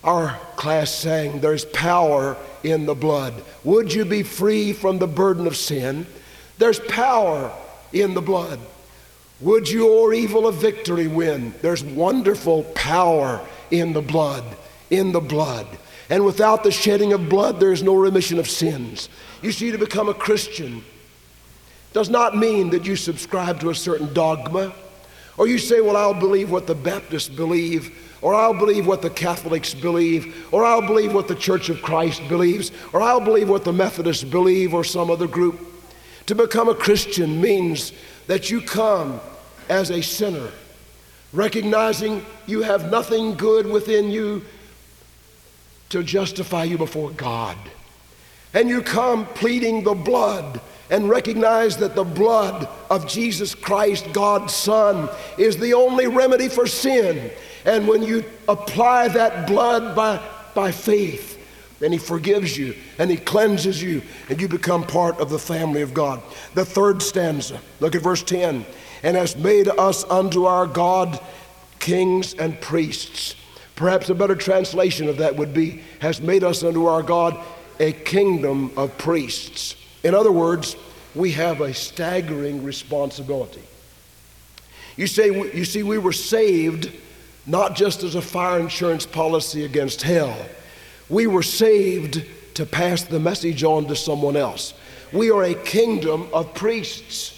our 0.06 0.38
class 0.56 0.90
sang, 0.90 1.40
There's 1.40 1.64
power 1.66 2.36
in 2.62 2.86
the 2.86 2.94
blood. 2.94 3.34
Would 3.64 3.92
you 3.92 4.04
be 4.04 4.22
free 4.22 4.72
from 4.72 4.98
the 4.98 5.06
burden 5.06 5.46
of 5.46 5.56
sin? 5.56 6.06
There's 6.58 6.80
power 6.80 7.52
in 7.92 8.14
the 8.14 8.22
blood. 8.22 8.60
Would 9.40 9.68
your 9.68 10.14
evil 10.14 10.46
of 10.46 10.54
victory 10.54 11.08
win? 11.08 11.52
There's 11.60 11.84
wonderful 11.84 12.64
power 12.75 13.46
in 13.70 13.92
the 13.92 14.00
blood, 14.00 14.44
in 14.88 15.12
the 15.12 15.20
blood. 15.20 15.66
And 16.08 16.25
without 16.25 16.62
the 16.62 16.70
shedding 16.70 17.12
of 17.12 17.28
blood, 17.28 17.60
there 17.60 17.72
is 17.72 17.82
no 17.82 17.94
remission 17.94 18.38
of 18.38 18.48
sins. 18.48 19.08
You 19.42 19.52
see, 19.52 19.70
to 19.72 19.78
become 19.78 20.08
a 20.08 20.14
Christian, 20.14 20.84
does 21.92 22.08
not 22.08 22.36
mean 22.36 22.70
that 22.70 22.86
you 22.86 22.96
subscribe 22.96 23.60
to 23.60 23.70
a 23.70 23.75
certain 23.75 24.12
dogma, 24.14 24.72
or 25.36 25.48
you 25.48 25.58
say, 25.58 25.80
Well, 25.80 25.96
I'll 25.96 26.14
believe 26.14 26.50
what 26.50 26.66
the 26.66 26.75
Baptists 26.75 27.28
believe, 27.28 27.90
or 28.26 28.35
I'll 28.35 28.52
believe 28.52 28.88
what 28.88 29.02
the 29.02 29.11
Catholics 29.11 29.73
believe, 29.73 30.49
or 30.50 30.64
I'll 30.64 30.85
believe 30.85 31.14
what 31.14 31.28
the 31.28 31.35
Church 31.37 31.68
of 31.68 31.80
Christ 31.80 32.26
believes, 32.28 32.73
or 32.92 33.00
I'll 33.00 33.21
believe 33.21 33.49
what 33.49 33.62
the 33.62 33.73
Methodists 33.73 34.25
believe, 34.25 34.75
or 34.75 34.83
some 34.83 35.12
other 35.12 35.28
group. 35.28 35.61
To 36.26 36.35
become 36.35 36.68
a 36.68 36.75
Christian 36.75 37.40
means 37.40 37.92
that 38.26 38.50
you 38.50 38.61
come 38.61 39.21
as 39.68 39.92
a 39.92 40.02
sinner, 40.02 40.50
recognizing 41.33 42.26
you 42.49 42.62
have 42.62 42.90
nothing 42.90 43.37
good 43.37 43.64
within 43.64 44.11
you 44.11 44.45
to 45.90 46.02
justify 46.02 46.64
you 46.64 46.78
before 46.78 47.12
God. 47.12 47.56
And 48.54 48.68
you 48.68 48.83
come 48.83 49.26
pleading 49.26 49.85
the 49.85 49.95
blood 49.95 50.61
and 50.90 51.09
recognize 51.09 51.76
that 51.76 51.95
the 51.95 52.02
blood 52.02 52.68
of 52.90 53.06
Jesus 53.06 53.54
Christ, 53.54 54.12
God's 54.12 54.52
Son, 54.52 55.09
is 55.38 55.59
the 55.59 55.75
only 55.75 56.09
remedy 56.09 56.49
for 56.49 56.66
sin. 56.66 57.30
And 57.66 57.87
when 57.87 58.02
you 58.02 58.25
apply 58.49 59.08
that 59.08 59.46
blood 59.46 59.94
by, 59.94 60.23
by 60.54 60.70
faith, 60.73 61.35
then 61.80 61.92
He 61.92 61.99
forgives 61.99 62.56
you 62.56 62.75
and 62.99 63.11
He 63.11 63.16
cleanses 63.16 63.82
you, 63.82 64.02
and 64.30 64.40
you 64.40 64.49
become 64.49 64.85
part 64.85 65.18
of 65.18 65.28
the 65.28 65.38
family 65.38 65.82
of 65.82 65.92
God. 65.92 66.23
The 66.54 66.64
third 66.64 67.02
stanza, 67.02 67.61
look 67.80 67.94
at 67.94 68.02
verse 68.02 68.23
10 68.23 68.64
and 69.02 69.16
has 69.16 69.37
made 69.37 69.68
us 69.68 70.04
unto 70.04 70.46
our 70.46 70.66
God 70.66 71.20
kings 71.78 72.35
and 72.35 72.61
priests. 72.61 73.35
Perhaps 73.75 74.08
a 74.08 74.14
better 74.14 74.35
translation 74.35 75.08
of 75.08 75.18
that 75.18 75.37
would 75.37 75.52
be, 75.52 75.82
has 76.00 76.20
made 76.20 76.42
us 76.42 76.62
unto 76.62 76.87
our 76.87 77.02
God 77.02 77.38
a 77.78 77.92
kingdom 77.92 78.73
of 78.76 78.96
priests. 78.96 79.76
In 80.02 80.14
other 80.14 80.32
words, 80.32 80.76
we 81.14 81.32
have 81.32 81.61
a 81.61 81.75
staggering 81.75 82.64
responsibility. 82.64 83.62
You 84.96 85.06
say, 85.06 85.26
you 85.26 85.64
see, 85.64 85.82
we 85.82 85.99
were 85.99 86.12
saved 86.12 86.90
not 87.46 87.76
just 87.76 88.02
as 88.02 88.14
a 88.14 88.22
fire 88.22 88.60
insurance 88.60 89.06
policy 89.06 89.64
against 89.64 90.02
hell. 90.02 90.36
We 91.08 91.26
were 91.26 91.42
saved 91.42 92.24
to 92.54 92.66
pass 92.66 93.04
the 93.04 93.20
message 93.20 93.62
on 93.62 93.86
to 93.86 93.96
someone 93.96 94.36
else. 94.36 94.74
We 95.12 95.30
are 95.30 95.44
a 95.44 95.54
kingdom 95.54 96.28
of 96.32 96.52
priests. 96.54 97.32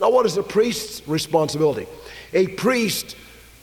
Now, 0.00 0.10
what 0.10 0.26
is 0.26 0.36
a 0.36 0.42
priest's 0.42 1.06
responsibility? 1.08 1.86
A 2.32 2.48
priest 2.48 3.16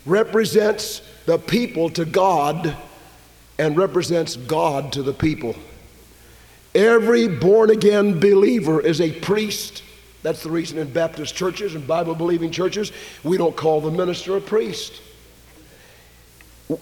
represents 0.06 1.02
the 1.26 1.38
people 1.38 1.90
to 1.92 2.04
God 2.04 2.76
and 3.58 3.78
represents 3.78 4.36
God 4.36 4.92
to 4.94 5.04
the 5.04 5.14
people. 5.14 5.56
Every 6.74 7.28
born 7.28 7.70
again 7.70 8.20
believer 8.20 8.82
is 8.82 9.00
a 9.02 9.12
priest. 9.20 9.84
That's 10.24 10.44
the 10.44 10.50
reason 10.50 10.78
in 10.78 10.92
Baptist 10.92 11.36
churches 11.36 11.76
and 11.76 11.86
Bible 11.86 12.16
believing 12.16 12.52
churches, 12.52 12.92
we 13.24 13.38
don't 13.38 13.56
call 13.56 13.82
the 13.82 13.92
minister 13.92 14.38
a 14.38 14.42
priest. 14.42 15.02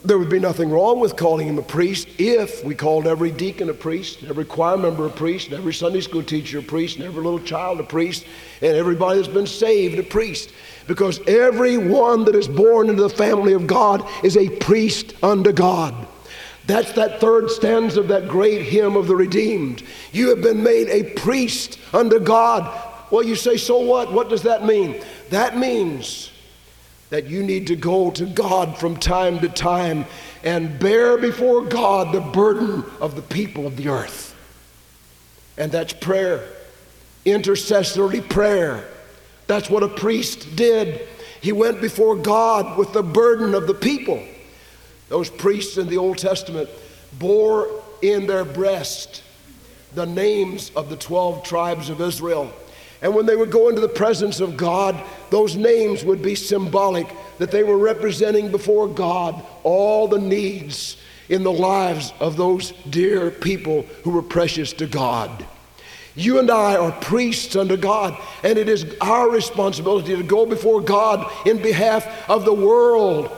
There 0.04 0.20
would 0.20 0.30
be 0.30 0.40
nothing 0.40 0.70
wrong 0.70 1.00
with 1.00 1.16
calling 1.16 1.48
him 1.48 1.58
a 1.58 1.64
priest 1.64 2.10
if 2.20 2.64
we 2.64 2.76
called 2.76 3.08
every 3.08 3.32
deacon 3.32 3.70
a 3.70 3.74
priest, 3.74 4.24
every 4.24 4.46
choir 4.46 4.78
member 4.78 5.08
a 5.08 5.10
priest, 5.10 5.52
every 5.52 5.74
Sunday 5.74 6.02
school 6.02 6.22
teacher 6.22 6.60
a 6.60 6.62
priest, 6.62 6.98
and 6.98 7.06
every 7.06 7.24
little 7.24 7.40
child 7.40 7.80
a 7.80 7.84
priest, 7.84 8.26
and 8.62 8.76
everybody 8.76 9.20
that's 9.20 9.34
been 9.34 9.48
saved 9.48 9.98
a 9.98 10.04
priest. 10.04 10.52
Because 10.86 11.20
everyone 11.28 12.26
that 12.26 12.36
is 12.36 12.48
born 12.48 12.90
into 12.90 13.02
the 13.02 13.10
family 13.10 13.54
of 13.54 13.66
God 13.66 14.08
is 14.24 14.38
a 14.38 14.50
priest 14.58 15.16
unto 15.24 15.52
God. 15.52 15.96
That's 16.68 16.92
that 16.92 17.20
third 17.20 17.50
stanza 17.50 18.02
of 18.02 18.10
that 18.10 18.28
great 18.28 18.62
hymn 18.62 18.96
of 18.96 19.08
the 19.08 19.16
redeemed. 19.16 19.82
You 20.12 20.30
have 20.30 20.42
been 20.44 20.62
made 20.62 20.88
a 20.90 21.16
priest 21.16 21.80
unto 21.94 22.20
God. 22.20 22.70
Well, 23.10 23.24
you 23.24 23.36
say, 23.36 23.58
so 23.58 23.80
what? 23.80 24.12
What 24.12 24.30
does 24.30 24.44
that 24.44 24.66
mean? 24.66 25.02
That 25.32 25.58
means 25.58 26.32
that 27.10 27.26
you 27.26 27.44
need 27.44 27.68
to 27.68 27.76
go 27.76 28.12
to 28.12 28.26
God 28.26 28.78
from 28.78 28.96
time 28.96 29.40
to 29.40 29.50
time 29.50 30.06
and 30.44 30.80
bear 30.80 31.18
before 31.18 31.66
God 31.66 32.14
the 32.14 32.22
burden 32.22 32.84
of 33.02 33.16
the 33.16 33.22
people 33.22 33.66
of 33.66 33.78
the 33.78 33.90
earth. 33.90 34.36
And 35.58 35.72
that's 35.72 35.94
prayer, 35.94 36.48
intercessory 37.26 38.22
prayer. 38.22 38.88
That's 39.48 39.70
what 39.70 39.84
a 39.84 39.88
priest 39.88 40.56
did. 40.56 41.08
He 41.42 41.52
went 41.52 41.82
before 41.82 42.16
God 42.16 42.78
with 42.78 42.94
the 42.94 43.04
burden 43.04 43.56
of 43.56 43.66
the 43.66 43.74
people. 43.74 44.24
Those 45.08 45.30
priests 45.30 45.78
in 45.78 45.88
the 45.88 45.98
Old 45.98 46.20
Testament 46.20 46.70
bore 47.18 47.68
in 48.02 48.28
their 48.28 48.46
breast 48.46 49.24
the 49.96 50.06
names 50.06 50.72
of 50.76 50.90
the 50.90 50.96
12 50.96 51.44
tribes 51.44 51.90
of 51.90 52.00
Israel. 52.00 52.54
And 53.02 53.16
when 53.16 53.26
they 53.26 53.36
would 53.36 53.52
go 53.52 53.70
into 53.70 53.82
the 53.82 53.88
presence 53.88 54.40
of 54.40 54.58
God, 54.58 55.02
those 55.30 55.56
names 55.56 56.04
would 56.04 56.22
be 56.22 56.36
symbolic 56.36 57.08
that 57.38 57.52
they 57.52 57.64
were 57.64 57.78
representing 57.78 58.52
before 58.52 58.88
God 58.88 59.42
all 59.64 60.08
the 60.08 60.20
needs 60.20 60.98
in 61.30 61.44
the 61.44 61.52
lives 61.52 62.14
of 62.20 62.36
those 62.36 62.72
dear 62.90 63.32
people 63.32 63.84
who 64.04 64.12
were 64.12 64.22
precious 64.22 64.74
to 64.74 64.88
God. 64.88 65.46
You 66.16 66.40
and 66.40 66.52
I 66.52 66.76
are 66.76 66.92
priests 66.92 67.56
unto 67.56 67.78
God, 67.78 68.18
and 68.44 68.58
it 68.58 68.68
is 68.68 68.86
our 69.00 69.30
responsibility 69.30 70.16
to 70.18 70.24
go 70.24 70.46
before 70.46 70.82
God 70.82 71.32
in 71.48 71.62
behalf 71.62 72.30
of 72.30 72.44
the 72.44 72.54
world 72.54 73.32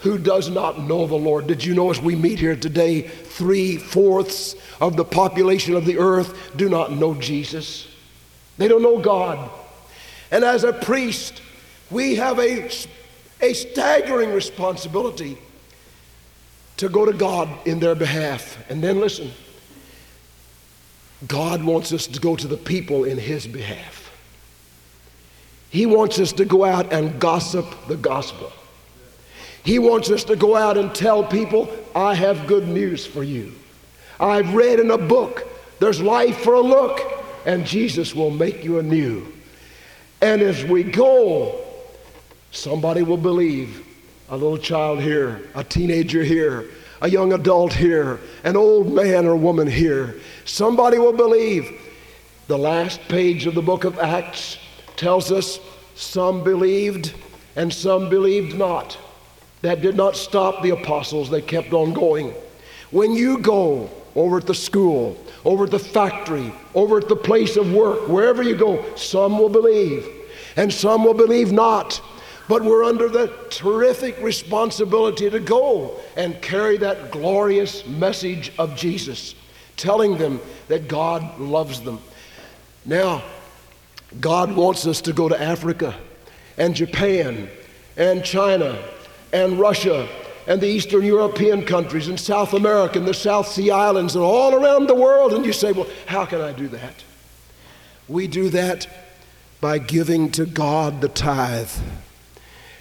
who 0.00 0.18
does 0.18 0.50
not 0.50 0.80
know 0.82 1.06
the 1.06 1.16
Lord. 1.16 1.46
Did 1.46 1.64
you 1.64 1.74
know 1.74 1.90
as 1.90 2.00
we 2.00 2.14
meet 2.14 2.38
here 2.38 2.54
today, 2.54 3.00
three 3.00 3.78
fourths 3.78 4.54
of 4.80 4.96
the 4.96 5.04
population 5.04 5.74
of 5.74 5.86
the 5.86 5.98
earth 5.98 6.52
do 6.54 6.68
not 6.68 6.92
know 6.92 7.14
Jesus? 7.14 7.88
They 8.58 8.68
don't 8.68 8.82
know 8.82 8.98
God. 8.98 9.50
And 10.30 10.44
as 10.44 10.64
a 10.64 10.72
priest, 10.72 11.42
we 11.90 12.16
have 12.16 12.38
a, 12.38 12.70
a 13.40 13.52
staggering 13.52 14.32
responsibility 14.32 15.38
to 16.76 16.88
go 16.88 17.04
to 17.04 17.12
God 17.12 17.48
in 17.66 17.80
their 17.80 17.94
behalf. 17.94 18.58
And 18.68 18.82
then 18.82 19.00
listen, 19.00 19.30
God 21.26 21.62
wants 21.62 21.92
us 21.92 22.06
to 22.08 22.20
go 22.20 22.36
to 22.36 22.48
the 22.48 22.56
people 22.56 23.04
in 23.04 23.18
His 23.18 23.46
behalf. 23.46 24.10
He 25.70 25.86
wants 25.86 26.18
us 26.20 26.32
to 26.34 26.44
go 26.44 26.64
out 26.64 26.92
and 26.92 27.20
gossip 27.20 27.66
the 27.88 27.96
gospel. 27.96 28.52
He 29.64 29.78
wants 29.78 30.10
us 30.10 30.24
to 30.24 30.36
go 30.36 30.56
out 30.56 30.76
and 30.76 30.94
tell 30.94 31.24
people, 31.24 31.68
I 31.94 32.14
have 32.14 32.46
good 32.46 32.68
news 32.68 33.06
for 33.06 33.24
you. 33.24 33.52
I've 34.20 34.54
read 34.54 34.78
in 34.78 34.90
a 34.90 34.98
book, 34.98 35.48
there's 35.80 36.00
life 36.00 36.38
for 36.38 36.54
a 36.54 36.60
look 36.60 37.13
and 37.44 37.66
Jesus 37.66 38.14
will 38.14 38.30
make 38.30 38.64
you 38.64 38.78
anew. 38.78 39.26
And 40.20 40.40
as 40.40 40.64
we 40.64 40.82
go, 40.82 41.60
somebody 42.50 43.02
will 43.02 43.16
believe. 43.16 43.86
A 44.30 44.36
little 44.36 44.56
child 44.56 45.00
here, 45.00 45.42
a 45.54 45.62
teenager 45.62 46.24
here, 46.24 46.64
a 47.02 47.10
young 47.10 47.34
adult 47.34 47.74
here, 47.74 48.18
an 48.42 48.56
old 48.56 48.90
man 48.92 49.26
or 49.26 49.36
woman 49.36 49.66
here. 49.66 50.16
Somebody 50.46 50.98
will 50.98 51.12
believe. 51.12 51.70
The 52.46 52.56
last 52.56 53.00
page 53.08 53.46
of 53.46 53.54
the 53.54 53.62
book 53.62 53.84
of 53.84 53.98
Acts 53.98 54.58
tells 54.96 55.30
us 55.30 55.60
some 55.94 56.42
believed 56.42 57.12
and 57.54 57.72
some 57.72 58.08
believed 58.08 58.56
not. 58.56 58.96
That 59.60 59.82
did 59.82 59.96
not 59.96 60.16
stop 60.16 60.62
the 60.62 60.70
apostles, 60.70 61.28
they 61.28 61.42
kept 61.42 61.72
on 61.74 61.92
going. 61.92 62.32
When 62.90 63.12
you 63.12 63.38
go 63.38 63.90
over 64.16 64.38
at 64.38 64.46
the 64.46 64.54
school, 64.54 65.16
over 65.44 65.64
at 65.64 65.70
the 65.70 65.78
factory, 65.78 66.52
over 66.74 66.98
at 66.98 67.08
the 67.08 67.16
place 67.16 67.56
of 67.56 67.72
work, 67.72 68.08
wherever 68.08 68.42
you 68.42 68.56
go, 68.56 68.84
some 68.96 69.38
will 69.38 69.48
believe 69.48 70.06
and 70.56 70.72
some 70.72 71.04
will 71.04 71.14
believe 71.14 71.52
not. 71.52 72.00
But 72.48 72.62
we're 72.62 72.84
under 72.84 73.08
the 73.08 73.32
terrific 73.50 74.20
responsibility 74.20 75.30
to 75.30 75.40
go 75.40 75.98
and 76.16 76.40
carry 76.42 76.76
that 76.78 77.10
glorious 77.10 77.86
message 77.86 78.52
of 78.58 78.76
Jesus, 78.76 79.34
telling 79.76 80.18
them 80.18 80.40
that 80.68 80.86
God 80.86 81.40
loves 81.40 81.80
them. 81.80 82.00
Now, 82.84 83.22
God 84.20 84.54
wants 84.54 84.86
us 84.86 85.00
to 85.02 85.12
go 85.12 85.28
to 85.28 85.40
Africa 85.40 85.94
and 86.58 86.74
Japan 86.74 87.48
and 87.96 88.22
China 88.24 88.78
and 89.32 89.58
Russia 89.58 90.06
and 90.46 90.60
the 90.60 90.66
Eastern 90.66 91.02
European 91.02 91.64
countries 91.64 92.08
and 92.08 92.18
South 92.18 92.52
America 92.52 92.98
and 92.98 93.08
the 93.08 93.14
South 93.14 93.48
Sea 93.48 93.70
Islands 93.70 94.14
and 94.14 94.24
all 94.24 94.54
around 94.54 94.88
the 94.88 94.94
world. 94.94 95.32
And 95.32 95.44
you 95.44 95.52
say, 95.52 95.72
well, 95.72 95.86
how 96.06 96.24
can 96.24 96.40
I 96.40 96.52
do 96.52 96.68
that? 96.68 97.04
We 98.08 98.26
do 98.26 98.50
that 98.50 98.86
by 99.60 99.78
giving 99.78 100.30
to 100.32 100.44
God 100.44 101.00
the 101.00 101.08
tithe. 101.08 101.70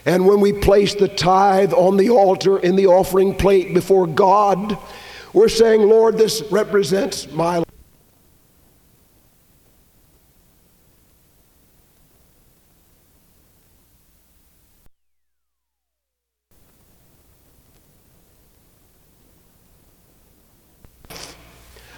And 0.06 0.28
when 0.28 0.42
we 0.42 0.52
place 0.52 0.94
the 0.94 1.08
tithe 1.08 1.74
on 1.74 1.96
the 1.96 2.10
altar 2.10 2.60
in 2.60 2.76
the 2.76 2.88
offering 2.88 3.34
plate 3.36 3.74
before 3.74 4.06
God, 4.06 4.78
we're 5.32 5.48
saying, 5.48 5.82
Lord, 5.82 6.18
this 6.18 6.42
represents 6.52 7.32
my 7.32 7.60
life. 7.60 7.73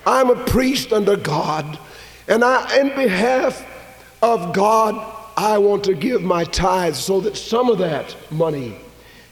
I'm 0.06 0.30
a 0.30 0.44
priest 0.46 0.94
under 0.94 1.16
God, 1.16 1.80
and 2.28 2.44
I, 2.44 2.80
in 2.80 2.90
behalf 2.96 3.66
of 4.22 4.54
God, 4.54 5.14
I 5.38 5.58
want 5.58 5.84
to 5.86 5.94
give 5.94 6.22
my 6.22 6.44
tithes 6.46 6.98
so 6.98 7.20
that 7.22 7.36
some 7.36 7.70
of 7.70 7.78
that 7.80 8.16
money 8.32 8.78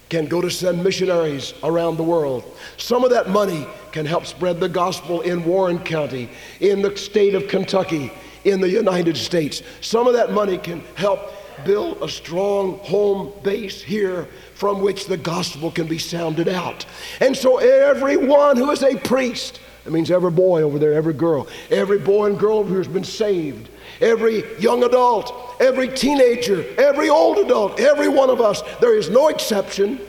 can 0.09 0.27
go 0.27 0.41
to 0.41 0.51
send 0.51 0.83
missionaries 0.83 1.53
around 1.63 1.97
the 1.97 2.03
world. 2.03 2.43
Some 2.77 3.03
of 3.03 3.09
that 3.11 3.29
money 3.29 3.65
can 3.91 4.05
help 4.05 4.25
spread 4.25 4.59
the 4.59 4.69
gospel 4.69 5.21
in 5.21 5.45
Warren 5.45 5.79
County, 5.79 6.29
in 6.59 6.81
the 6.81 6.95
state 6.97 7.35
of 7.35 7.47
Kentucky, 7.47 8.11
in 8.43 8.61
the 8.61 8.69
United 8.69 9.17
States. 9.17 9.63
Some 9.81 10.07
of 10.07 10.13
that 10.13 10.31
money 10.31 10.57
can 10.57 10.81
help 10.95 11.31
build 11.65 12.01
a 12.01 12.09
strong 12.09 12.79
home 12.79 13.31
base 13.43 13.81
here 13.81 14.27
from 14.55 14.81
which 14.81 15.07
the 15.07 15.17
gospel 15.17 15.71
can 15.71 15.87
be 15.87 15.99
sounded 15.99 16.47
out. 16.47 16.85
And 17.19 17.35
so, 17.35 17.57
everyone 17.57 18.57
who 18.57 18.69
is 18.71 18.83
a 18.83 18.97
priest, 18.97 19.59
that 19.83 19.91
means 19.91 20.11
every 20.11 20.31
boy 20.31 20.61
over 20.61 20.79
there, 20.79 20.93
every 20.93 21.13
girl, 21.13 21.47
every 21.69 21.99
boy 21.99 22.27
and 22.27 22.39
girl 22.39 22.59
over 22.59 22.69
here 22.69 22.77
has 22.77 22.87
been 22.87 23.03
saved. 23.03 23.69
Every 23.99 24.43
young 24.59 24.83
adult, 24.83 25.61
every 25.61 25.89
teenager, 25.89 26.65
every 26.77 27.09
old 27.09 27.37
adult, 27.37 27.79
every 27.79 28.07
one 28.07 28.29
of 28.29 28.41
us, 28.41 28.61
there 28.79 28.97
is 28.97 29.09
no 29.09 29.27
exception. 29.27 29.99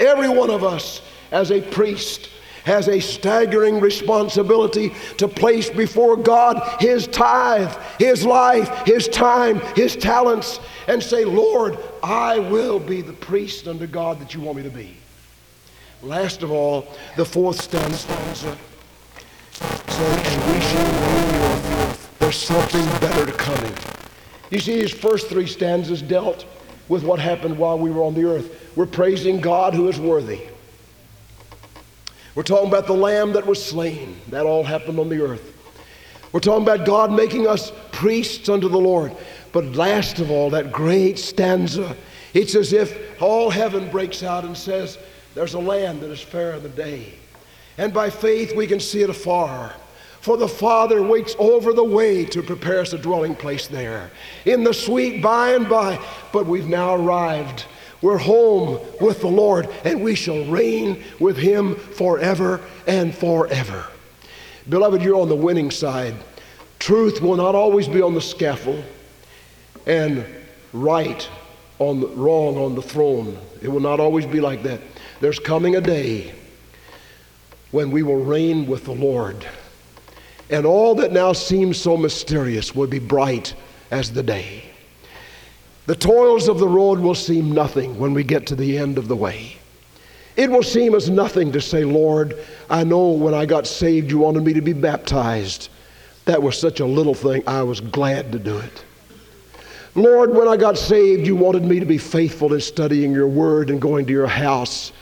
Every 0.00 0.28
one 0.28 0.50
of 0.50 0.64
us, 0.64 1.02
as 1.30 1.50
a 1.50 1.60
priest, 1.60 2.30
has 2.64 2.88
a 2.88 2.98
staggering 2.98 3.80
responsibility 3.80 4.92
to 5.18 5.28
place 5.28 5.68
before 5.68 6.16
God 6.16 6.80
his 6.80 7.06
tithe, 7.06 7.72
his 7.98 8.24
life, 8.24 8.86
his 8.86 9.08
time, 9.08 9.60
his 9.76 9.96
talents, 9.96 10.60
and 10.88 11.02
say, 11.02 11.24
Lord, 11.24 11.78
I 12.02 12.38
will 12.38 12.78
be 12.78 13.02
the 13.02 13.12
priest 13.12 13.68
under 13.68 13.86
God 13.86 14.18
that 14.20 14.34
you 14.34 14.40
want 14.40 14.56
me 14.56 14.62
to 14.62 14.70
be. 14.70 14.96
Last 16.02 16.42
of 16.42 16.50
all, 16.50 16.86
the 17.16 17.24
fourth 17.24 17.60
stanza 17.60 18.56
and 20.00 20.52
we 20.52 20.60
shall 20.60 20.84
the 20.84 21.84
earth. 21.84 22.16
There's 22.18 22.36
something 22.36 22.84
better 23.00 23.26
to 23.26 23.32
coming. 23.32 23.72
You 24.50 24.58
see, 24.58 24.78
his 24.78 24.92
first 24.92 25.28
three 25.28 25.46
stanzas 25.46 26.02
dealt 26.02 26.44
with 26.88 27.04
what 27.04 27.18
happened 27.18 27.58
while 27.58 27.78
we 27.78 27.90
were 27.90 28.02
on 28.02 28.14
the 28.14 28.24
earth. 28.24 28.72
We're 28.76 28.86
praising 28.86 29.40
God 29.40 29.74
who 29.74 29.88
is 29.88 29.98
worthy. 29.98 30.42
We're 32.34 32.42
talking 32.42 32.68
about 32.68 32.86
the 32.86 32.94
lamb 32.94 33.32
that 33.34 33.46
was 33.46 33.64
slain. 33.64 34.20
That 34.28 34.46
all 34.46 34.64
happened 34.64 34.98
on 34.98 35.08
the 35.08 35.22
earth. 35.22 35.52
We're 36.32 36.40
talking 36.40 36.64
about 36.64 36.84
God 36.84 37.12
making 37.12 37.46
us 37.46 37.72
priests 37.92 38.48
unto 38.48 38.68
the 38.68 38.78
Lord. 38.78 39.14
But 39.52 39.64
last 39.76 40.18
of 40.18 40.32
all, 40.32 40.50
that 40.50 40.72
great 40.72 41.16
stanza, 41.18 41.96
it's 42.32 42.56
as 42.56 42.72
if 42.72 43.22
all 43.22 43.50
heaven 43.50 43.88
breaks 43.88 44.24
out 44.24 44.44
and 44.44 44.56
says, 44.56 44.98
There's 45.34 45.54
a 45.54 45.60
land 45.60 46.00
that 46.00 46.10
is 46.10 46.20
fair 46.20 46.54
in 46.54 46.64
the 46.64 46.68
day. 46.68 47.14
And 47.78 47.94
by 47.94 48.10
faith 48.10 48.54
we 48.56 48.66
can 48.66 48.80
see 48.80 49.02
it 49.02 49.10
afar. 49.10 49.74
For 50.24 50.38
the 50.38 50.48
Father 50.48 51.02
waits 51.02 51.36
over 51.38 51.74
the 51.74 51.84
way 51.84 52.24
to 52.24 52.42
prepare 52.42 52.80
us 52.80 52.94
a 52.94 52.98
dwelling 52.98 53.34
place 53.34 53.66
there 53.66 54.10
in 54.46 54.64
the 54.64 54.72
sweet 54.72 55.22
by 55.22 55.50
and 55.50 55.68
by. 55.68 56.02
But 56.32 56.46
we've 56.46 56.66
now 56.66 56.94
arrived. 56.94 57.66
We're 58.00 58.16
home 58.16 58.80
with 59.02 59.20
the 59.20 59.28
Lord, 59.28 59.68
and 59.84 60.02
we 60.02 60.14
shall 60.14 60.46
reign 60.46 61.04
with 61.20 61.36
Him 61.36 61.76
forever 61.76 62.62
and 62.86 63.14
forever. 63.14 63.84
Beloved, 64.66 65.02
you're 65.02 65.20
on 65.20 65.28
the 65.28 65.36
winning 65.36 65.70
side. 65.70 66.14
Truth 66.78 67.20
will 67.20 67.36
not 67.36 67.54
always 67.54 67.86
be 67.86 68.00
on 68.00 68.14
the 68.14 68.22
scaffold 68.22 68.82
and 69.86 70.24
right 70.72 71.28
on 71.78 72.00
the, 72.00 72.06
wrong 72.06 72.56
on 72.56 72.74
the 72.74 72.80
throne. 72.80 73.36
It 73.60 73.68
will 73.68 73.80
not 73.80 74.00
always 74.00 74.24
be 74.24 74.40
like 74.40 74.62
that. 74.62 74.80
There's 75.20 75.38
coming 75.38 75.76
a 75.76 75.82
day 75.82 76.32
when 77.72 77.90
we 77.90 78.02
will 78.02 78.24
reign 78.24 78.66
with 78.66 78.86
the 78.86 78.94
Lord. 78.94 79.44
And 80.50 80.66
all 80.66 80.94
that 80.96 81.12
now 81.12 81.32
seems 81.32 81.80
so 81.80 81.96
mysterious 81.96 82.74
will 82.74 82.86
be 82.86 82.98
bright 82.98 83.54
as 83.90 84.12
the 84.12 84.22
day. 84.22 84.64
The 85.86 85.94
toils 85.94 86.48
of 86.48 86.58
the 86.58 86.68
road 86.68 86.98
will 86.98 87.14
seem 87.14 87.52
nothing 87.52 87.98
when 87.98 88.14
we 88.14 88.24
get 88.24 88.46
to 88.48 88.54
the 88.54 88.78
end 88.78 88.98
of 88.98 89.08
the 89.08 89.16
way. 89.16 89.56
It 90.36 90.50
will 90.50 90.62
seem 90.62 90.94
as 90.94 91.08
nothing 91.08 91.52
to 91.52 91.60
say, 91.60 91.84
Lord, 91.84 92.36
I 92.68 92.84
know 92.84 93.10
when 93.10 93.34
I 93.34 93.46
got 93.46 93.66
saved 93.66 94.10
you 94.10 94.18
wanted 94.18 94.44
me 94.44 94.52
to 94.54 94.60
be 94.60 94.72
baptized. 94.72 95.68
That 96.24 96.42
was 96.42 96.58
such 96.58 96.80
a 96.80 96.86
little 96.86 97.14
thing, 97.14 97.42
I 97.46 97.62
was 97.62 97.80
glad 97.80 98.32
to 98.32 98.38
do 98.38 98.58
it. 98.58 98.84
Lord, 99.94 100.34
when 100.34 100.48
I 100.48 100.56
got 100.56 100.76
saved, 100.76 101.24
you 101.24 101.36
wanted 101.36 101.62
me 101.62 101.78
to 101.78 101.86
be 101.86 101.98
faithful 101.98 102.52
in 102.52 102.60
studying 102.60 103.12
your 103.12 103.28
word 103.28 103.70
and 103.70 103.80
going 103.80 104.06
to 104.06 104.12
your 104.12 104.26
house. 104.26 104.92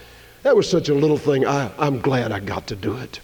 That 0.43 0.55
was 0.55 0.69
such 0.69 0.91
a 0.91 0.95
little 0.95 1.17
thing. 1.17 1.47
I, 1.47 1.71
am 1.79 2.01
glad 2.01 2.31
I 2.31 2.41
got 2.41 2.67
to 2.67 2.77
do 2.77 2.97
it. 2.97 3.21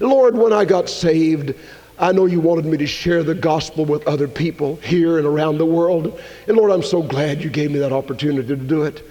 Lord, 0.00 0.36
when 0.36 0.52
I 0.52 0.64
got 0.64 0.88
saved, 0.88 1.54
I 1.98 2.12
know 2.12 2.26
you 2.26 2.40
wanted 2.40 2.66
me 2.66 2.76
to 2.78 2.86
share 2.86 3.22
the 3.22 3.34
gospel 3.34 3.84
with 3.84 4.06
other 4.06 4.28
people 4.28 4.76
here 4.76 5.18
and 5.18 5.26
around 5.26 5.58
the 5.58 5.66
world. 5.66 6.20
And 6.46 6.56
Lord, 6.56 6.70
I'm 6.70 6.82
so 6.82 7.02
glad 7.02 7.42
you 7.42 7.48
gave 7.48 7.70
me 7.70 7.78
that 7.78 7.92
opportunity 7.92 8.46
to 8.48 8.56
do 8.56 8.82
it. 8.82 9.02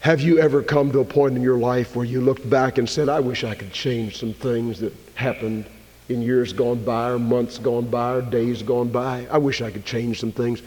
Have 0.00 0.20
you 0.20 0.38
ever 0.38 0.62
come 0.62 0.90
to 0.92 1.00
a 1.00 1.04
point 1.04 1.36
in 1.36 1.42
your 1.42 1.58
life 1.58 1.94
where 1.94 2.06
you 2.06 2.20
looked 2.20 2.48
back 2.48 2.78
and 2.78 2.88
said, 2.88 3.08
I 3.08 3.20
wish 3.20 3.44
I 3.44 3.54
could 3.54 3.72
change 3.72 4.18
some 4.18 4.32
things 4.32 4.80
that 4.80 4.92
happened 5.14 5.66
in 6.08 6.22
years 6.22 6.52
gone 6.52 6.82
by, 6.82 7.10
or 7.10 7.18
months 7.18 7.58
gone 7.58 7.86
by, 7.86 8.14
or 8.14 8.22
days 8.22 8.62
gone 8.62 8.88
by. 8.88 9.26
I 9.30 9.38
wish 9.38 9.62
I 9.62 9.70
could 9.70 9.84
change 9.84 10.18
some 10.18 10.32
things. 10.32 10.62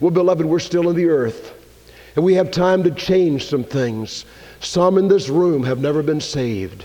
Well, 0.00 0.10
beloved, 0.10 0.44
we're 0.44 0.58
still 0.58 0.90
in 0.90 0.96
the 0.96 1.06
earth, 1.06 1.54
and 2.16 2.24
we 2.24 2.34
have 2.34 2.50
time 2.50 2.82
to 2.82 2.90
change 2.90 3.46
some 3.46 3.62
things. 3.62 4.24
Some 4.60 4.98
in 4.98 5.06
this 5.06 5.28
room 5.28 5.62
have 5.62 5.78
never 5.78 6.02
been 6.02 6.20
saved. 6.20 6.84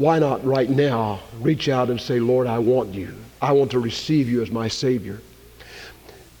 Why 0.00 0.18
not 0.18 0.42
right 0.46 0.70
now 0.70 1.20
reach 1.42 1.68
out 1.68 1.90
and 1.90 2.00
say, 2.00 2.20
Lord, 2.20 2.46
I 2.46 2.58
want 2.58 2.94
you. 2.94 3.14
I 3.42 3.52
want 3.52 3.70
to 3.72 3.78
receive 3.78 4.30
you 4.30 4.40
as 4.40 4.50
my 4.50 4.66
Savior. 4.66 5.20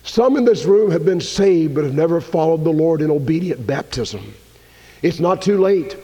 Some 0.02 0.38
in 0.38 0.46
this 0.46 0.64
room 0.64 0.90
have 0.90 1.04
been 1.04 1.20
saved 1.20 1.74
but 1.74 1.84
have 1.84 1.92
never 1.92 2.22
followed 2.22 2.64
the 2.64 2.70
Lord 2.70 3.02
in 3.02 3.10
obedient 3.10 3.66
baptism. 3.66 4.32
It's 5.02 5.20
not 5.20 5.42
too 5.42 5.58
late. 5.58 5.98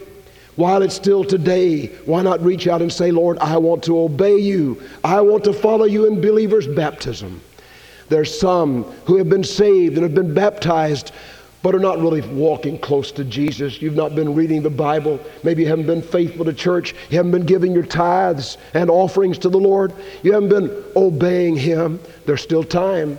While 0.57 0.83
it's 0.83 0.95
still 0.95 1.25
today, 1.25 1.87
why 2.05 2.21
not 2.21 2.42
reach 2.42 2.66
out 2.66 2.83
and 2.83 2.92
say, 2.92 3.11
Lord, 3.11 3.38
I 3.38 3.57
want 3.57 3.83
to 3.85 4.01
obey 4.01 4.37
you. 4.37 4.83
I 5.03 5.23
want 5.23 5.42
to 5.45 5.55
follow 5.55 5.87
you 5.87 6.05
in 6.05 6.21
believer's 6.21 6.69
baptism. 6.69 7.40
There's 8.11 8.38
some 8.38 8.83
who 9.07 9.16
have 9.16 9.31
been 9.31 9.45
saved 9.45 9.95
and 9.95 10.03
have 10.03 10.14
been 10.14 10.35
baptized, 10.35 11.12
but 11.66 11.74
are 11.74 11.81
not 11.81 11.98
really 11.98 12.20
walking 12.20 12.79
close 12.79 13.11
to 13.11 13.24
Jesus. 13.24 13.83
You've 13.83 13.96
not 13.96 14.14
been 14.14 14.37
reading 14.37 14.62
the 14.62 14.70
Bible. 14.70 15.18
Maybe 15.42 15.64
you 15.64 15.68
haven't 15.68 15.88
been 15.88 16.00
faithful 16.00 16.44
to 16.44 16.52
church. 16.52 16.94
You 17.11 17.16
haven't 17.16 17.33
been 17.33 17.44
giving 17.44 17.72
your 17.72 17.85
tithes 17.85 18.57
and 18.72 18.88
offerings 18.88 19.37
to 19.38 19.48
the 19.48 19.59
Lord. 19.59 19.92
You 20.22 20.33
haven't 20.33 20.50
been 20.50 20.85
obeying 20.94 21.57
Him. 21.57 21.98
There's 22.24 22.40
still 22.40 22.62
time. 22.62 23.18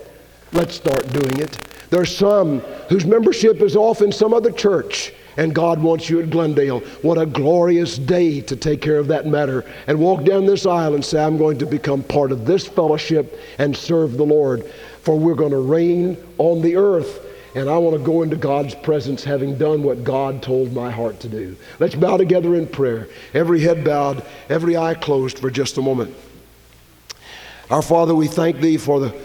Let's 0.53 0.75
start 0.75 1.11
doing 1.11 1.41
it. 1.41 1.59
There's 1.89 2.15
some 2.15 2.61
whose 2.87 3.05
membership 3.05 3.59
is 3.59 3.75
off 3.75 4.01
in 4.01 4.13
some 4.13 4.33
other 4.33 4.53
church 4.53 5.11
and 5.35 5.53
God 5.53 5.81
wants 5.81 6.09
you 6.09 6.21
at 6.21 6.29
Glendale. 6.29 6.79
What 7.01 7.17
a 7.17 7.25
glorious 7.25 7.97
day 7.97 8.39
to 8.39 8.55
take 8.55 8.81
care 8.81 8.97
of 8.97 9.07
that 9.07 9.27
matter 9.27 9.65
and 9.87 9.99
walk 9.99 10.23
down 10.23 10.45
this 10.45 10.65
aisle 10.65 10.95
and 10.95 11.03
say, 11.03 11.21
I'm 11.21 11.37
going 11.37 11.57
to 11.57 11.65
become 11.65 12.01
part 12.01 12.31
of 12.31 12.45
this 12.45 12.65
fellowship 12.65 13.37
and 13.57 13.75
serve 13.75 14.15
the 14.15 14.25
Lord. 14.25 14.65
For 15.01 15.19
we're 15.19 15.35
going 15.35 15.51
to 15.51 15.59
reign 15.59 16.15
on 16.37 16.61
the 16.61 16.77
earth. 16.77 17.26
And 17.55 17.69
I 17.69 17.77
want 17.77 17.97
to 17.97 18.03
go 18.03 18.21
into 18.21 18.35
God's 18.35 18.75
presence 18.75 19.23
having 19.23 19.57
done 19.57 19.83
what 19.83 20.03
God 20.03 20.43
told 20.43 20.73
my 20.73 20.91
heart 20.91 21.19
to 21.21 21.29
do. 21.29 21.55
Let's 21.79 21.95
bow 21.95 22.17
together 22.17 22.55
in 22.55 22.67
prayer. 22.67 23.07
Every 23.33 23.61
head 23.61 23.83
bowed, 23.83 24.23
every 24.49 24.77
eye 24.77 24.93
closed 24.93 25.39
for 25.39 25.49
just 25.49 25.77
a 25.77 25.81
moment. 25.81 26.15
Our 27.69 27.81
Father, 27.81 28.15
we 28.15 28.27
thank 28.27 28.59
Thee 28.59 28.77
for 28.77 28.99
the, 28.99 29.15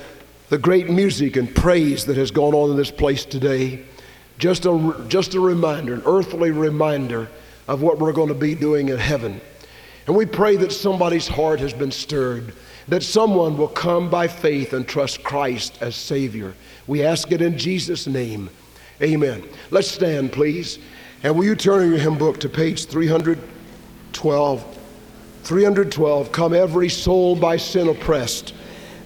the 0.49 0.59
great 0.59 0.89
music 0.89 1.37
and 1.37 1.55
praise 1.55 2.07
that 2.07 2.17
has 2.17 2.31
gone 2.31 2.55
on 2.55 2.71
in 2.71 2.77
this 2.77 2.91
place 2.91 3.25
today. 3.25 3.85
Just 4.39 4.67
a, 4.67 5.05
just 5.09 5.35
a 5.35 5.41
reminder, 5.41 5.95
an 5.95 6.03
earthly 6.07 6.51
reminder 6.51 7.29
of 7.69 7.83
what 7.83 7.99
we're 7.99 8.13
going 8.13 8.29
to 8.29 8.35
be 8.35 8.55
doing 8.55 8.89
in 8.89 8.99
heaven. 8.99 9.41
And 10.07 10.17
we 10.17 10.27
pray 10.27 10.57
that 10.57 10.73
somebody's 10.73 11.29
heart 11.29 11.61
has 11.61 11.73
been 11.73 11.93
stirred, 11.93 12.53
that 12.89 13.03
someone 13.03 13.57
will 13.57 13.69
come 13.69 14.11
by 14.11 14.29
faith 14.29 14.73
and 14.73 14.87
trust 14.87 15.23
Christ 15.23 15.79
as 15.81 15.95
Savior. 15.95 16.55
We 16.87 17.05
ask 17.05 17.31
it 17.33 17.43
in 17.43 17.57
Jesus' 17.57 18.07
name. 18.07 18.51
Amen. 19.01 19.45
Let's 19.71 19.91
stand, 19.91 20.33
please. 20.33 20.79
And 21.23 21.37
will 21.37 21.45
you 21.45 21.55
turn 21.55 21.89
your 21.89 21.99
hymn 21.99 22.19
book 22.19 22.41
to 22.41 22.49
page 22.49 22.87
312? 22.87 24.79
312. 25.45 26.33
Come, 26.33 26.55
every 26.55 26.89
soul 26.89 27.37
by 27.37 27.57
sin 27.57 27.89
oppressed 27.89 28.55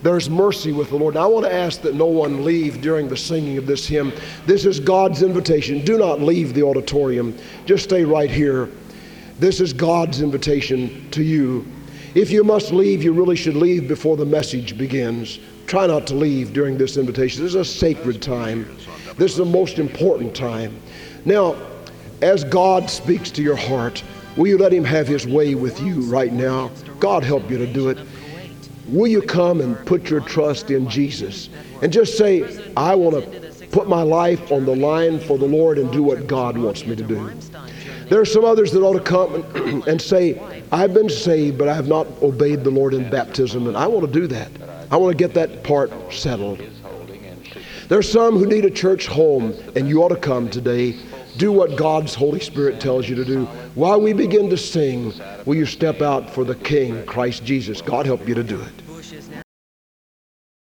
there's 0.02 0.30
mercy 0.30 0.72
with 0.72 0.90
the 0.90 0.96
Lord. 0.96 1.14
And 1.14 1.24
I 1.24 1.26
want 1.26 1.46
to 1.46 1.52
ask 1.52 1.82
that 1.82 1.94
no 1.94 2.06
one 2.06 2.44
leave 2.44 2.80
during 2.80 3.08
the 3.08 3.16
singing 3.16 3.58
of 3.58 3.66
this 3.66 3.86
hymn. 3.86 4.12
This 4.46 4.64
is 4.64 4.78
God's 4.78 5.22
invitation. 5.22 5.84
Do 5.84 5.98
not 5.98 6.20
leave 6.20 6.54
the 6.54 6.62
auditorium, 6.62 7.36
just 7.64 7.84
stay 7.84 8.04
right 8.04 8.30
here. 8.30 8.68
This 9.38 9.60
is 9.60 9.72
God's 9.72 10.22
invitation 10.22 11.10
to 11.10 11.22
you. 11.22 11.66
If 12.16 12.30
you 12.30 12.44
must 12.44 12.72
leave, 12.72 13.02
you 13.02 13.12
really 13.12 13.36
should 13.36 13.56
leave 13.56 13.88
before 13.88 14.16
the 14.16 14.24
message 14.24 14.78
begins. 14.78 15.38
Try 15.66 15.86
not 15.86 16.06
to 16.06 16.14
leave 16.14 16.54
during 16.54 16.78
this 16.78 16.96
invitation. 16.96 17.42
This 17.42 17.50
is 17.50 17.56
a 17.56 17.62
sacred 17.62 18.22
time. 18.22 18.74
This 19.18 19.32
is 19.32 19.36
the 19.36 19.44
most 19.44 19.78
important 19.78 20.34
time. 20.34 20.80
Now, 21.26 21.56
as 22.22 22.42
God 22.42 22.88
speaks 22.88 23.30
to 23.32 23.42
your 23.42 23.54
heart, 23.54 24.02
will 24.34 24.46
you 24.46 24.56
let 24.56 24.72
Him 24.72 24.82
have 24.82 25.06
His 25.06 25.26
way 25.26 25.54
with 25.54 25.78
you 25.82 26.00
right 26.10 26.32
now? 26.32 26.70
God 27.00 27.22
help 27.22 27.50
you 27.50 27.58
to 27.58 27.70
do 27.70 27.90
it. 27.90 27.98
will 28.88 29.08
you 29.08 29.20
come 29.20 29.60
and 29.60 29.76
put 29.84 30.08
your 30.08 30.20
trust 30.20 30.70
in 30.70 30.88
Jesus 30.88 31.50
and 31.82 31.92
just 31.92 32.16
say, 32.16 32.62
I 32.78 32.94
want 32.94 33.22
to 33.22 33.66
put 33.66 33.90
my 33.90 34.00
life 34.00 34.50
on 34.50 34.64
the 34.64 34.74
line 34.74 35.20
for 35.20 35.36
the 35.36 35.44
Lord 35.44 35.76
and 35.76 35.92
do 35.92 36.02
what 36.02 36.26
God 36.26 36.56
wants 36.56 36.86
me 36.86 36.96
to 36.96 37.02
do? 37.02 37.30
There 38.08 38.20
are 38.20 38.24
some 38.26 38.44
others 38.44 38.70
that 38.72 38.82
ought 38.82 38.94
to 38.94 39.00
come 39.00 39.34
and, 39.34 39.86
and 39.88 40.00
say, 40.00 40.40
I've 40.70 40.94
been 40.94 41.08
saved, 41.08 41.58
but 41.58 41.68
I 41.68 41.74
have 41.74 41.88
not 41.88 42.06
obeyed 42.22 42.62
the 42.62 42.70
Lord 42.70 42.94
in 42.94 43.10
baptism, 43.10 43.66
and 43.66 43.76
I 43.76 43.86
want 43.86 44.06
to 44.06 44.20
do 44.20 44.26
that. 44.28 44.50
I 44.90 44.96
want 44.96 45.16
to 45.16 45.18
get 45.18 45.34
that 45.34 45.64
part 45.64 45.90
settled. 46.12 46.62
There 47.88 47.98
are 47.98 48.02
some 48.02 48.36
who 48.36 48.46
need 48.46 48.64
a 48.64 48.70
church 48.70 49.06
home, 49.06 49.54
and 49.74 49.88
you 49.88 50.02
ought 50.02 50.08
to 50.08 50.16
come 50.16 50.48
today. 50.48 50.96
Do 51.36 51.52
what 51.52 51.76
God's 51.76 52.14
Holy 52.14 52.40
Spirit 52.40 52.80
tells 52.80 53.08
you 53.08 53.14
to 53.16 53.24
do. 53.24 53.44
While 53.74 54.00
we 54.00 54.12
begin 54.12 54.48
to 54.50 54.56
sing, 54.56 55.12
will 55.44 55.54
you 55.54 55.66
step 55.66 56.00
out 56.00 56.30
for 56.30 56.44
the 56.44 56.54
King, 56.54 57.04
Christ 57.06 57.44
Jesus? 57.44 57.82
God 57.82 58.06
help 58.06 58.26
you 58.26 58.34
to 58.34 58.42
do 58.42 58.60
it. 58.60 58.85